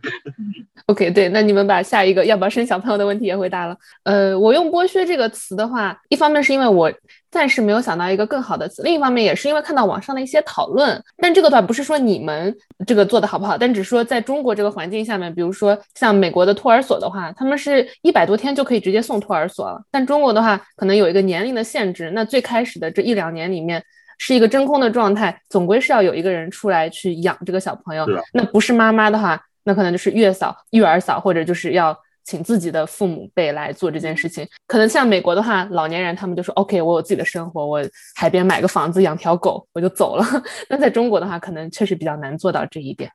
[0.87, 3.77] OK，对，那你们把下一个要不要生小朋友的问题也回答了。
[4.03, 6.91] 呃，我用剥削这个词的话，一方面是因为我
[7.31, 11.01] 暂时没有想到一个更好的词，另一方面也是因为看到网上的一些讨论。
[11.17, 12.55] 但这个的话不是说你们
[12.85, 19.81] 这个做的好不好，但只是说在中国这个环境下面，比如说像美国的托儿所的话，他们是一百多天就可以直接送托儿所了。
[19.89, 22.11] 但中国的话，可能有一个年龄的限制。
[22.13, 23.83] 那最开始的这一两年里面。
[24.23, 28.05] 是一个真空的状态，总归是要有一个人出来去养这个小朋友。
[28.33, 34.47] 那不是妈妈的话，那可能就是月嫂、育儿嫂，或者就是要请自己的父母辈来做这件事情。
[34.67, 37.81] 可能像美国的话，老年人他们就说：“OK，我有自己的生活，我
[38.15, 40.25] 海边买个房子，养条狗，我就走了。
[40.69, 43.11] ”那在中国的话，可能确实比较难做到这一点。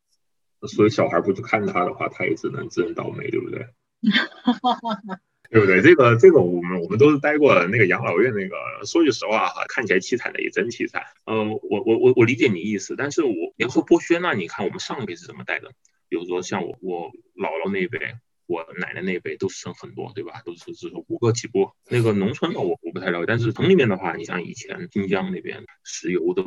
[0.69, 3.67] 所以小孩不去看他的话，他也只能自认倒霉，对不对？
[5.49, 5.81] 对不对？
[5.81, 11.03] 这个这个，我们我们都是待过那个养老院，那个说句实话哈，看起来凄惨的也真凄惨。
[11.25, 15.71] 嗯，我我我我理解你意思，但是我你要说剥削，那你看我们上一辈是怎么带的？
[16.09, 17.99] 比如说像我我姥姥那一辈，
[18.47, 20.43] 我奶奶那辈都生很多，对吧？
[20.45, 21.71] 都是是说五个起步。
[21.91, 26.45] 那个农村的我我不太了解，但是城里面的话，你像以前新疆那边石油的。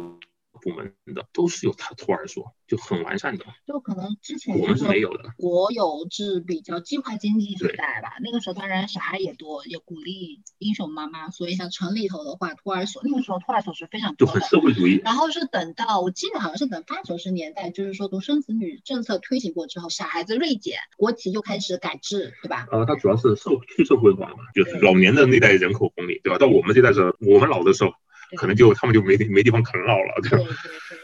[0.62, 3.46] 部门的都是有他托儿所，就很完善的。
[3.66, 8.14] 就可能之前我们是没有的，国有制比较计划经济时代吧。
[8.22, 15.02] 那个时候当然小孩也多，也鼓励英雄妈妈，所以像城里头的话，托儿所那个时候托儿所是非常多的，就很社会主义。
[15.04, 22.68] 然后是等到我记得好像是等八九十年代，就是说独生子女政策推行过之后，小孩子锐减，国企又开始改制，对吧？
[22.72, 26.38] 呃，它主要是社去社会化嘛，就是老年的那代人口红利，对吧？
[26.38, 27.92] 到我们这代时候，我们老的时候。
[28.38, 31.00] 可能就他们就没没地方啃老了，对对对。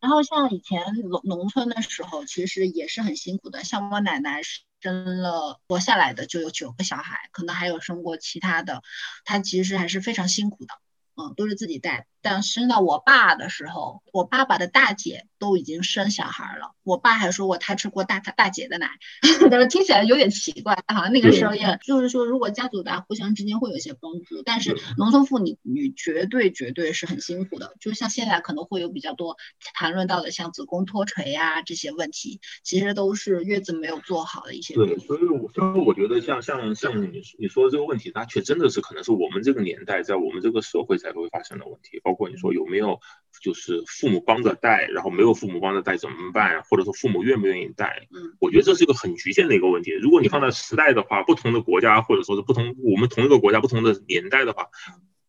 [0.00, 3.64] 然后像以前农农村的时候，其实也是很辛苦的。
[3.64, 4.42] 像我奶奶
[4.80, 8.82] 生了活下来的就有九个小孩，可能还有生过其他的，
[9.24, 10.74] 她其实还是非常辛苦的，
[11.20, 12.06] 嗯，都是自己带。
[12.20, 16.72] 但生到我爸的时候，我爸爸的大姐都已经生小孩了。
[16.82, 18.90] 我爸还说过他吃过大他大姐的奶，
[19.50, 20.82] 但是听起来有点奇怪。
[20.88, 24.42] 好像那个时候也就是说，如果家族大，互相之间会有一些帮助。
[24.44, 27.76] 但是农村妇女女绝对绝对是很辛苦的。
[27.80, 29.36] 就像现在可能会有比较多
[29.74, 34.74] 谈论到的，像子宫脱垂呀这些问题，其实都是月子没有做好的一些。
[34.74, 42.00] 对，所以我所以我觉得像像像你你说的这个问题，它却真的是可能是我们这个年代，在我们这个社会才会发生的问题。
[42.02, 43.00] 包括你说有没有
[43.42, 46.62] 就是父母帮着带，然后没有父母帮着带怎么办？
[46.64, 48.06] 或者说父母愿不愿意带？
[48.14, 49.92] 嗯，我觉得这是一个很局限的一个问题。
[49.92, 54.68] 如果你放在时代的话，不同的国家或者说是不同我们同一个国家不同的年代的话，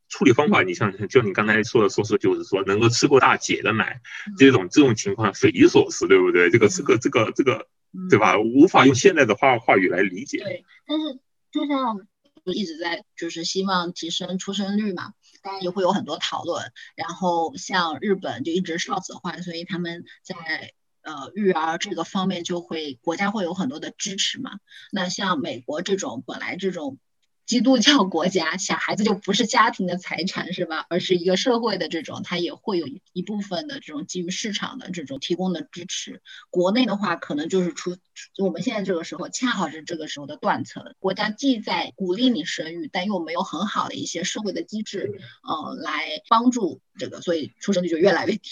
[0.08, 4.02] 处理方法，你像就你刚才说的，说是就是说能够吃过大姐的奶，
[4.38, 6.50] 这种这种情况匪夷所思，对不对？
[6.50, 7.68] 这个这个这个这个，
[8.10, 8.40] 对吧？
[8.40, 10.40] 无法用现在的话话语来理解。
[10.40, 11.20] 对，但是
[11.52, 12.08] 就像
[12.46, 15.14] 一直在就是希望提升出生率嘛。
[15.42, 24.60] 当然也会有很多讨论，然后像日本就一直少子化，所以他们在呃育儿这个方面就会国家会有很多的支持嘛。
[24.92, 26.98] 那像美国这种本来这种。
[27.50, 30.86] 基督教国家，小孩子就不是家庭的财产，是吧？
[30.88, 36.22] 而是一个社会的这种，它也会有一部分的这种基于市场的这种提供的支持。
[36.52, 37.96] 国内的话，可能就是出，
[38.36, 40.94] 就我们现在这个时候，恰好是这个时候的断层。
[41.00, 48.50] 国家既在鼓励你生育，但又没有很好的一些社会的机制，呃，来帮助这个，所以出生率就越来越低。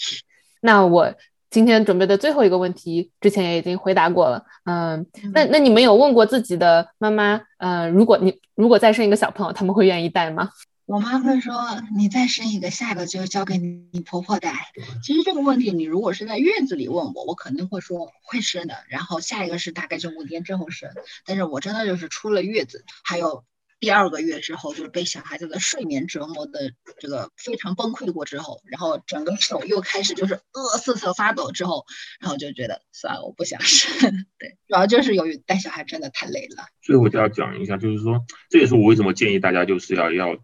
[0.60, 1.14] 那我。
[1.50, 4.44] 今天准备的最后一个问题，之前也已经回答过了。
[4.64, 7.40] 嗯，那那你们有问过自己的妈妈？
[7.58, 10.50] 呃，如果你如果再生一个小朋友，他们会愿意带吗？
[10.84, 11.54] 我妈会说，
[11.96, 14.54] 你再生一个，下一个就交给你婆婆带。
[15.02, 18.74] 其实这个问题，你如果是在月子里问我，我肯定会说会生的。
[18.88, 20.90] 然后下一个是大概就五天之后生。
[21.24, 23.44] 但是我真的就是出了月子，还有。
[23.80, 31.84] 第二个月之后，就是被小孩子的睡眠折磨的这个非常崩溃过之后，然后整个手又开始就是呃瑟瑟发抖之后，
[32.20, 34.10] 然后就觉得算了，我不想生。
[34.38, 36.64] 对，主要就是由于带小孩真的太累了。
[36.82, 40.36] 所以我就要讲一下，就是说这也是我为什么建议大家就是要要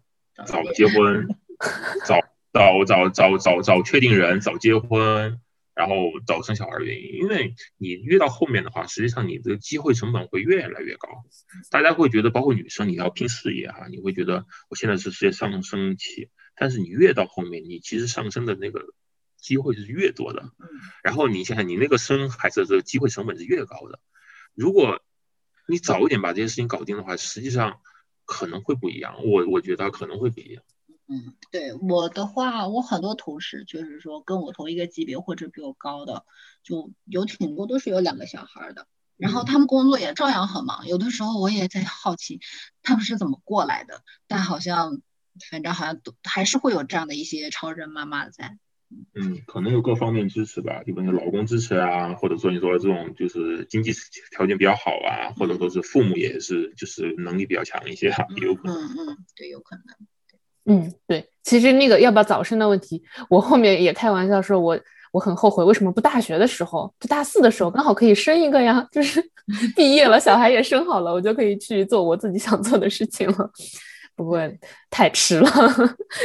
[0.45, 1.27] 早结婚，
[2.05, 2.19] 早
[2.53, 5.41] 早早早早早确定人，早结婚。
[5.75, 5.95] 然后
[6.25, 11.09] 早生小孩的原因，因为你越到后面的话，实际上你的机会成本会越来越高。
[11.69, 18.85] 大家会觉得，包括女生，你要拼事业哈，你会觉得我现在是事业上升期，但是你越到后面，你其实上升的那个
[19.37, 20.49] 机会是越多的。
[21.03, 23.99] 然后你想想，你那个生孩子的这个机会成本是越高的。
[24.53, 25.03] 如果
[25.67, 27.81] 你早一点把这些事情搞定的话，实际上
[28.23, 29.17] 可能会不一样。
[29.25, 30.63] 我我觉得可能会不一样。
[31.07, 36.25] 嗯，对我的话，我很多同事就是说跟我同一个级别或者比我高的，
[36.63, 38.87] 就有挺多都是有两个小孩的，
[39.17, 40.87] 然后他们工作也照样很忙。
[40.87, 42.39] 有的时候我也在好奇
[42.81, 44.99] 他们是怎么过来的，但好像
[45.51, 48.57] 反正好像都还是会有这样的一些超人妈妈在。
[49.13, 53.91] 嗯，可能有各方面支持吧，比如说老公支持啊，或者说你说这种就是经济
[54.31, 58.75] 条件比较好啊，或者说是父母也是就是能力比较强一些哈，也有可能。
[58.75, 59.85] 嗯嗯，对，有可能。
[60.65, 64.79] 嗯，对，其实那个要不要早生的问题，我后面也开玩笑说，我
[65.11, 68.85] 我很后悔，为什么不大学的时候，就大四的时候刚好可以生一个呀？
[68.91, 69.23] 就是
[69.75, 73.49] 毕业了，小孩也生好了，我就可以去做我自己想做的事情了。
[74.15, 74.39] 不过
[74.89, 75.49] 太迟了，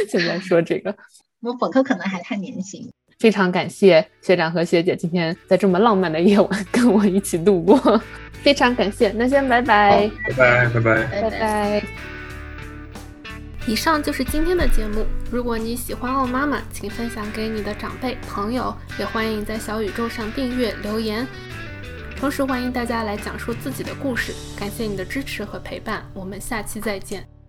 [0.09, 0.95] 现在说这个，
[1.43, 2.89] 我本科可能还太年轻。
[3.19, 8.01] 非常感谢学长和学姐今天在这么浪漫的夜晚 跟我一起度过，
[8.41, 9.11] 非常感谢。
[9.11, 12.20] 那先拜拜，拜拜，拜拜，拜拜。
[13.67, 15.05] 以上就是今天的节目。
[15.31, 21.27] 如果你喜欢奥妈妈，请分享给你的长辈、朋友，也欢迎在小宇宙上订阅、留言。
[22.17, 24.33] 同时欢迎大家来讲述自己的故事。
[24.57, 27.40] 感谢你的支持和陪伴，我们下期再见。